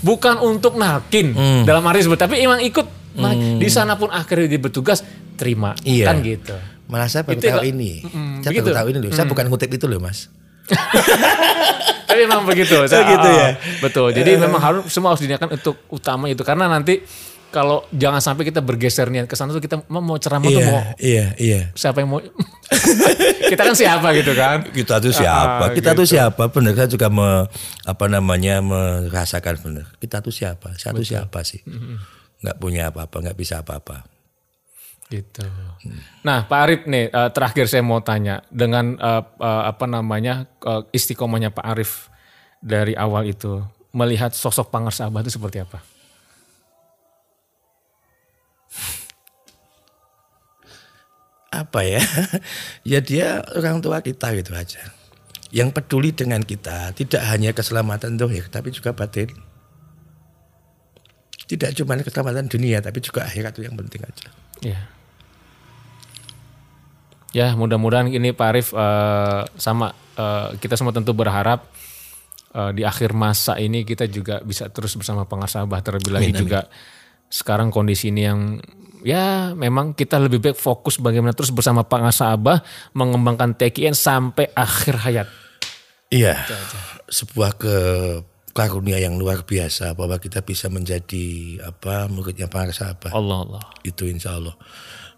bukan 0.00 0.38
untuk 0.38 0.74
nalkin 0.74 1.34
dalam 1.62 1.82
arti 1.84 2.02
sebut, 2.02 2.16
tapi 2.16 2.38
emang 2.38 2.60
ikut 2.60 2.86
di 3.56 3.66
sana 3.66 3.94
pun 3.94 4.08
akhirnya 4.08 4.46
dia 4.46 4.60
bertugas 4.60 5.02
terima 5.34 5.74
Iya. 5.82 6.06
kan 6.06 6.22
gitu. 6.22 6.54
Malah 6.86 7.10
saya 7.10 7.24
baru 7.24 7.36
Itu 7.36 7.50
tahu 7.50 7.66
ini. 7.66 7.92
Mm-mm, 8.00 8.30
saya 8.40 8.52
baru 8.56 8.72
tahu 8.72 8.86
ini 8.88 8.98
loh. 9.00 9.10
Saya 9.10 9.26
bukan 9.26 9.44
ngutip 9.46 9.68
itu 9.68 9.84
loh, 9.84 9.98
Mas. 9.98 10.30
Tapi 12.08 12.20
memang 12.26 12.46
begitu. 12.46 12.74
Oh, 12.76 12.86
gitu 12.86 13.28
ya? 13.28 13.48
Betul. 13.82 14.08
Jadi 14.14 14.30
memang 14.40 14.60
harus 14.60 14.82
semua 14.90 15.14
harus 15.14 15.22
diniatkan 15.22 15.52
untuk 15.52 15.76
utama 15.92 16.30
itu 16.30 16.42
karena 16.42 16.66
nanti 16.70 17.02
kalau 17.54 17.86
jangan 17.94 18.20
sampai 18.20 18.44
kita 18.44 18.60
bergeser 18.60 19.08
niat 19.08 19.30
ke 19.30 19.32
sana 19.38 19.54
tuh 19.54 19.62
kita 19.62 19.80
mau 19.88 20.18
ceramah 20.20 20.50
tuh 20.50 20.60
mau 20.60 20.82
iya, 21.00 21.32
iya. 21.40 21.72
siapa 21.72 22.04
yang 22.04 22.12
mau 22.12 22.20
kita 23.50 23.62
kan 23.62 23.72
siapa 23.72 24.12
gitu 24.18 24.36
kan? 24.36 24.66
kita 24.74 24.98
tuh 24.98 25.14
siapa? 25.14 25.70
Ah, 25.70 25.72
kita 25.72 25.94
tuh 25.94 26.04
gitu. 26.04 26.18
siapa? 26.18 26.50
Benar 26.50 26.74
saya 26.74 26.88
juga 26.90 27.08
me, 27.08 27.46
apa 27.86 28.04
namanya 28.10 28.60
merasakan 28.60 29.62
benar. 29.62 29.86
Kita 29.96 30.20
tuh 30.20 30.34
siapa? 30.34 30.74
Saya 30.76 30.92
tuh 30.92 31.06
siapa 31.06 31.46
sih? 31.46 31.62
Nggak 32.42 32.56
punya 32.60 32.90
apa-apa, 32.90 33.24
nggak 33.24 33.38
bisa 33.38 33.62
apa-apa. 33.62 34.15
Gitu. 35.06 35.46
Nah, 36.26 36.50
Pak 36.50 36.60
Arif 36.66 36.80
nih 36.90 37.06
eh, 37.14 37.30
terakhir 37.30 37.70
saya 37.70 37.82
mau 37.86 38.02
tanya 38.02 38.42
dengan 38.50 38.98
eh, 38.98 39.22
eh, 39.22 39.62
apa 39.70 39.86
namanya 39.86 40.50
istiqomahnya 40.90 41.54
Pak 41.54 41.66
Arif 41.66 42.10
dari 42.58 42.98
awal 42.98 43.30
itu 43.30 43.62
melihat 43.94 44.34
sosok 44.34 44.74
Pangarsabah 44.74 45.22
itu 45.22 45.38
seperti 45.38 45.62
apa? 45.62 45.78
Apa 51.54 51.80
ya? 51.86 52.02
ya 52.90 52.98
dia 52.98 53.46
orang 53.54 53.78
tua 53.78 54.02
kita 54.02 54.34
gitu 54.34 54.58
aja. 54.58 54.82
Yang 55.54 55.78
peduli 55.78 56.10
dengan 56.10 56.42
kita 56.42 56.90
tidak 56.98 57.22
hanya 57.30 57.54
keselamatan 57.54 58.18
dohir, 58.18 58.50
tapi 58.50 58.74
juga 58.74 58.90
batin. 58.90 59.30
Tidak 61.46 61.70
cuma 61.78 61.94
keselamatan 61.94 62.50
dunia, 62.50 62.82
tapi 62.82 62.98
juga 62.98 63.22
akhirat 63.22 63.54
itu 63.54 63.70
yang 63.70 63.78
penting 63.78 64.02
aja. 64.02 64.28
Ya. 64.66 64.95
Ya, 67.34 67.54
mudah-mudahan 67.58 68.06
ini 68.10 68.30
Pak 68.30 68.46
Arif 68.46 68.68
eh, 68.74 69.42
sama 69.58 69.94
eh, 70.14 70.54
kita 70.62 70.78
semua 70.78 70.94
tentu 70.94 71.14
berharap 71.16 71.66
eh, 72.54 72.70
di 72.76 72.82
akhir 72.86 73.12
masa 73.12 73.58
ini 73.58 73.82
kita 73.82 74.06
juga 74.06 74.42
bisa 74.44 74.70
terus 74.70 74.94
bersama 74.94 75.26
pengasabah 75.26 75.80
terlebih 75.82 76.12
lagi 76.14 76.32
juga 76.32 76.70
sekarang 77.26 77.74
kondisi 77.74 78.14
ini 78.14 78.22
yang 78.22 78.40
ya 79.02 79.54
memang 79.54 79.94
kita 79.94 80.18
lebih 80.18 80.42
baik 80.42 80.58
fokus 80.58 80.98
bagaimana 80.98 81.34
terus 81.34 81.54
bersama 81.54 81.86
Pak 81.86 82.10
Abah 82.22 82.62
mengembangkan 82.94 83.54
TKN 83.54 83.94
sampai 83.94 84.50
akhir 84.54 84.94
hayat. 85.02 85.28
Iya, 86.10 86.38
sebuah 87.10 87.58
ke 87.58 87.76
karunia 88.56 88.96
yang 88.96 89.18
luar 89.20 89.42
biasa 89.44 89.92
bahwa 89.92 90.16
kita 90.16 90.40
bisa 90.40 90.70
menjadi 90.72 91.58
apa 91.66 92.08
muridnya 92.08 92.46
Pak 92.48 92.78
Abah. 92.82 93.10
Allah 93.14 93.38
Allah. 93.42 93.64
Itu 93.82 94.06
insya 94.06 94.38
Allah. 94.38 94.54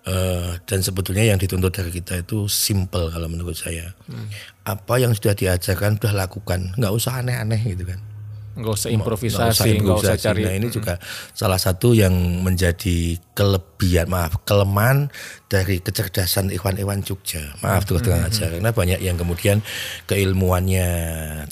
Uh, 0.09 0.57
dan 0.65 0.81
sebetulnya 0.81 1.21
yang 1.21 1.37
dituntut 1.37 1.69
dari 1.69 1.93
kita 1.93 2.25
itu 2.25 2.49
simple 2.49 3.13
kalau 3.13 3.29
menurut 3.29 3.59
saya. 3.59 3.93
Hmm. 4.09 4.31
Apa 4.65 4.97
yang 4.97 5.13
sudah 5.13 5.37
diajarkan 5.37 6.01
sudah 6.01 6.17
lakukan, 6.17 6.73
nggak 6.81 6.93
usah 6.97 7.21
aneh-aneh 7.21 7.61
gitu 7.77 7.85
kan 7.85 8.01
nggak 8.59 8.75
usah 8.75 8.91
improvisasi, 8.91 9.71
nggak 9.79 9.97
usah, 10.03 10.15
usah 10.19 10.25
cari. 10.31 10.43
Nah 10.43 10.55
ini 10.59 10.69
juga 10.69 10.99
salah 11.31 11.57
satu 11.63 11.95
yang 11.95 12.13
menjadi 12.43 13.15
kelebihan, 13.39 14.11
maaf, 14.11 14.43
kelemahan 14.43 15.15
dari 15.47 15.79
kecerdasan 15.79 16.51
Iwan-Iwan 16.51 17.07
Jogja. 17.07 17.55
Maaf 17.63 17.87
terus 17.87 18.03
terang 18.03 18.27
hmm. 18.27 18.31
aja, 18.35 18.45
karena 18.51 18.71
banyak 18.75 18.99
yang 18.99 19.15
kemudian 19.15 19.63
keilmuannya 20.11 20.89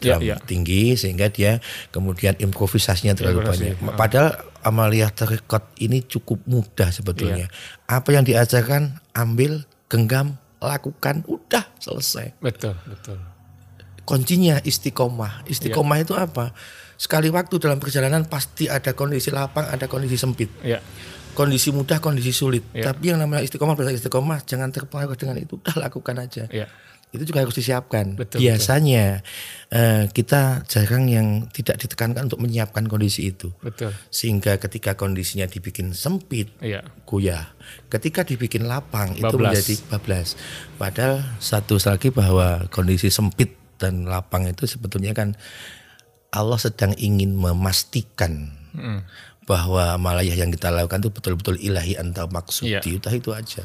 ya, 0.02 0.18
ya. 0.18 0.36
tinggi 0.42 0.98
sehingga 0.98 1.30
dia 1.30 1.62
kemudian 1.94 2.34
improvisasinya 2.42 3.14
terlalu 3.14 3.46
banyak. 3.46 3.78
Ya. 3.78 3.94
Padahal 3.94 4.42
Amalia 4.66 5.14
Terikot 5.14 5.62
ini 5.78 6.02
cukup 6.02 6.42
mudah 6.50 6.90
sebetulnya. 6.90 7.46
Ya. 7.46 7.48
Apa 7.86 8.18
yang 8.18 8.26
diajarkan, 8.26 8.98
ambil, 9.14 9.62
genggam, 9.86 10.42
lakukan, 10.58 11.22
udah 11.30 11.70
selesai. 11.78 12.34
Betul, 12.42 12.74
betul. 12.90 13.22
Kuncinya 14.02 14.58
istiqomah. 14.66 15.46
Istiqomah 15.46 15.96
ya. 15.98 16.02
itu 16.02 16.14
apa? 16.18 16.50
sekali 16.96 17.28
waktu 17.28 17.60
dalam 17.60 17.76
perjalanan 17.76 18.24
pasti 18.24 18.66
ada 18.66 18.96
kondisi 18.96 19.28
lapang, 19.28 19.68
ada 19.68 19.84
kondisi 19.86 20.16
sempit. 20.16 20.48
Ya. 20.64 20.80
Kondisi 21.36 21.68
mudah, 21.68 22.00
kondisi 22.00 22.32
sulit. 22.32 22.64
Ya. 22.72 22.90
Tapi 22.90 23.12
yang 23.12 23.20
namanya 23.20 23.44
istiqomah, 23.44 23.76
belajar 23.76 24.00
istiqomah, 24.00 24.40
jangan 24.48 24.72
terpengaruh 24.72 25.20
dengan 25.20 25.36
itu. 25.36 25.60
Udah 25.60 25.76
lakukan 25.76 26.16
aja. 26.16 26.48
Ya. 26.48 26.66
Itu 27.14 27.22
juga 27.22 27.46
harus 27.46 27.54
disiapkan. 27.54 28.18
Betul, 28.18 28.42
Biasanya 28.42 29.22
betul. 29.22 29.78
Uh, 29.78 30.04
kita 30.10 30.66
jarang 30.66 31.06
yang 31.06 31.46
tidak 31.54 31.78
ditekankan 31.78 32.26
untuk 32.26 32.42
menyiapkan 32.42 32.84
kondisi 32.90 33.30
itu. 33.30 33.54
Betul. 33.62 33.94
Sehingga 34.10 34.58
ketika 34.58 34.98
kondisinya 34.98 35.46
dibikin 35.46 35.94
sempit, 35.94 36.50
ya. 36.58 36.82
goyah. 37.06 37.54
Ketika 37.86 38.26
dibikin 38.26 38.66
lapang, 38.66 39.14
bablas. 39.16 39.30
itu 39.30 39.36
menjadi 39.38 39.74
bablas. 39.92 40.28
Padahal 40.76 41.22
satu 41.38 41.78
lagi 41.78 42.10
bahwa 42.10 42.66
kondisi 42.74 43.08
sempit 43.08 43.54
dan 43.78 44.08
lapang 44.08 44.48
itu 44.48 44.66
sebetulnya 44.66 45.12
kan 45.12 45.38
Allah 46.34 46.58
sedang 46.58 46.92
ingin 46.98 47.38
memastikan. 47.38 48.52
Bahwa 49.46 49.94
malayah 49.96 50.34
yang 50.34 50.50
kita 50.50 50.74
lakukan 50.74 51.00
itu 51.06 51.10
betul-betul 51.14 51.56
ilahi 51.62 51.94
atau 51.94 52.26
maksud 52.26 52.66
yeah. 52.66 52.82
Itu 52.82 53.30
aja. 53.30 53.62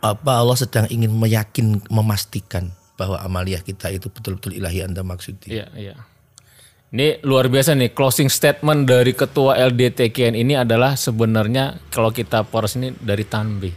Apa 0.00 0.40
Allah 0.40 0.56
sedang 0.56 0.88
ingin 0.88 1.12
meyakin, 1.12 1.84
memastikan 1.92 2.72
bahwa 2.96 3.20
amaliyah 3.20 3.60
kita 3.60 3.92
itu 3.92 4.08
betul-betul 4.08 4.56
ilahi 4.56 4.80
anda 4.80 5.04
maksud 5.04 5.44
Iya, 5.44 5.68
iya. 5.76 5.94
Ini 6.96 7.20
luar 7.26 7.52
biasa 7.52 7.76
nih 7.76 7.92
closing 7.92 8.32
statement 8.32 8.88
dari 8.88 9.12
ketua 9.12 9.58
LDTKN 9.60 10.32
ini 10.38 10.56
adalah 10.56 10.96
sebenarnya 10.96 11.92
kalau 11.92 12.08
kita 12.14 12.48
poros 12.48 12.80
ini 12.80 12.96
dari 12.96 13.26
Tanbi. 13.28 13.68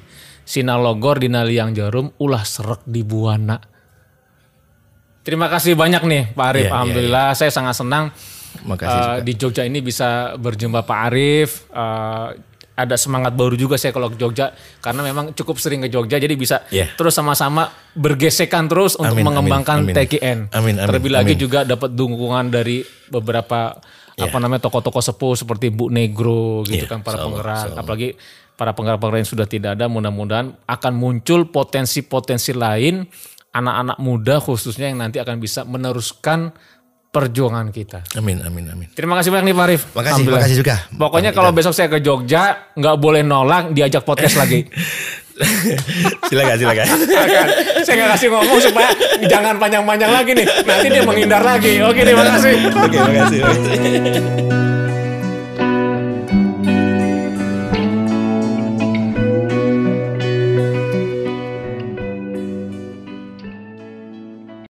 Sinalogor 0.49 1.21
di 1.21 1.29
Naliang 1.29 1.77
Jarum 1.77 2.09
ulah 2.17 2.41
serak 2.41 2.81
di 2.89 3.05
Buana 3.05 3.61
Terima 5.29 5.45
kasih 5.45 5.77
banyak 5.77 6.03
nih 6.09 6.23
Pak 6.33 6.41
Arif. 6.41 6.57
Yeah, 6.57 6.65
iya, 6.65 6.73
Alhamdulillah 6.73 7.25
yeah, 7.29 7.35
yeah. 7.35 7.37
saya 7.37 7.51
sangat 7.53 7.75
senang 7.77 8.09
uh, 8.65 9.19
di 9.23 9.33
Jogja 9.35 9.63
ini 9.65 9.79
bisa 9.79 10.35
berjumpa 10.37 10.83
Pak 10.83 10.99
Arif. 11.11 11.69
Uh, 11.71 12.33
ada 12.79 12.95
semangat 12.95 13.35
baru 13.35 13.59
juga 13.59 13.75
saya 13.75 13.91
kalau 13.91 14.07
ke 14.07 14.15
Jogja 14.15 14.55
karena 14.79 15.03
memang 15.03 15.35
cukup 15.35 15.59
sering 15.59 15.83
ke 15.83 15.91
Jogja 15.91 16.15
jadi 16.15 16.31
bisa 16.39 16.63
yeah. 16.71 16.87
terus 16.95 17.11
sama-sama 17.11 17.67
bergesekan 17.91 18.71
terus 18.71 18.95
untuk 18.95 19.19
amin, 19.19 19.27
mengembangkan 19.27 19.83
amin, 19.83 19.91
TKN. 19.91 20.39
Amin, 20.55 20.79
amin, 20.79 20.87
Terlebih 20.87 21.11
amin. 21.11 21.19
lagi 21.19 21.33
juga 21.35 21.67
dapat 21.67 21.91
dukungan 21.91 22.47
dari 22.47 22.79
beberapa 23.11 23.75
yeah. 24.15 24.31
apa 24.31 24.37
namanya 24.39 24.71
tokoh-tokoh 24.71 25.03
sepuh 25.03 25.35
seperti 25.35 25.75
Bu 25.75 25.91
Negro 25.91 26.63
gitu 26.63 26.87
yeah, 26.87 26.91
kan 26.91 27.03
para 27.03 27.19
penggerak 27.19 27.75
apalagi 27.75 28.15
para 28.55 28.71
penggerak-penggerak 28.71 29.19
yang 29.27 29.31
sudah 29.31 29.47
tidak 29.47 29.75
ada 29.75 29.91
mudah-mudahan 29.91 30.55
akan 30.63 30.93
muncul 30.95 31.51
potensi-potensi 31.51 32.55
lain 32.55 33.03
anak-anak 33.49 33.97
muda 33.99 34.39
khususnya 34.39 34.87
yang 34.93 35.03
nanti 35.03 35.17
akan 35.19 35.41
bisa 35.41 35.65
meneruskan 35.65 36.53
perjuangan 37.09 37.73
kita. 37.73 38.05
Amin, 38.21 38.37
amin, 38.45 38.69
amin. 38.69 38.87
Terima 38.93 39.17
kasih 39.17 39.33
banyak 39.33 39.49
nih 39.49 39.55
Pak 39.57 39.65
Arif. 39.65 39.81
Makasih, 39.97 40.23
terima 40.25 40.41
kasih 40.45 40.57
juga. 40.61 40.75
Pokoknya 40.93 41.31
kalau 41.33 41.49
besok 41.49 41.73
saya 41.73 41.89
ke 41.89 41.99
Jogja, 42.05 42.71
nggak 42.77 42.95
boleh 43.01 43.25
nolak, 43.25 43.73
diajak 43.73 44.05
podcast 44.05 44.37
lagi. 44.37 44.61
silakan, 46.29 46.55
silakan. 46.59 46.85
saya 47.85 47.95
nggak 47.97 48.11
kasih 48.13 48.27
ngomong 48.29 48.59
supaya 48.61 48.89
jangan 49.25 49.55
panjang-panjang 49.57 50.11
lagi 50.11 50.31
nih. 50.37 50.45
Nanti 50.67 50.87
dia 50.91 51.03
menghindar 51.03 51.41
lagi. 51.41 51.73
Oke, 51.81 52.01
terima 52.05 52.23
kasih. 52.29 52.53
Oke, 52.77 52.97
terima 52.97 53.13
kasih. 53.25 54.47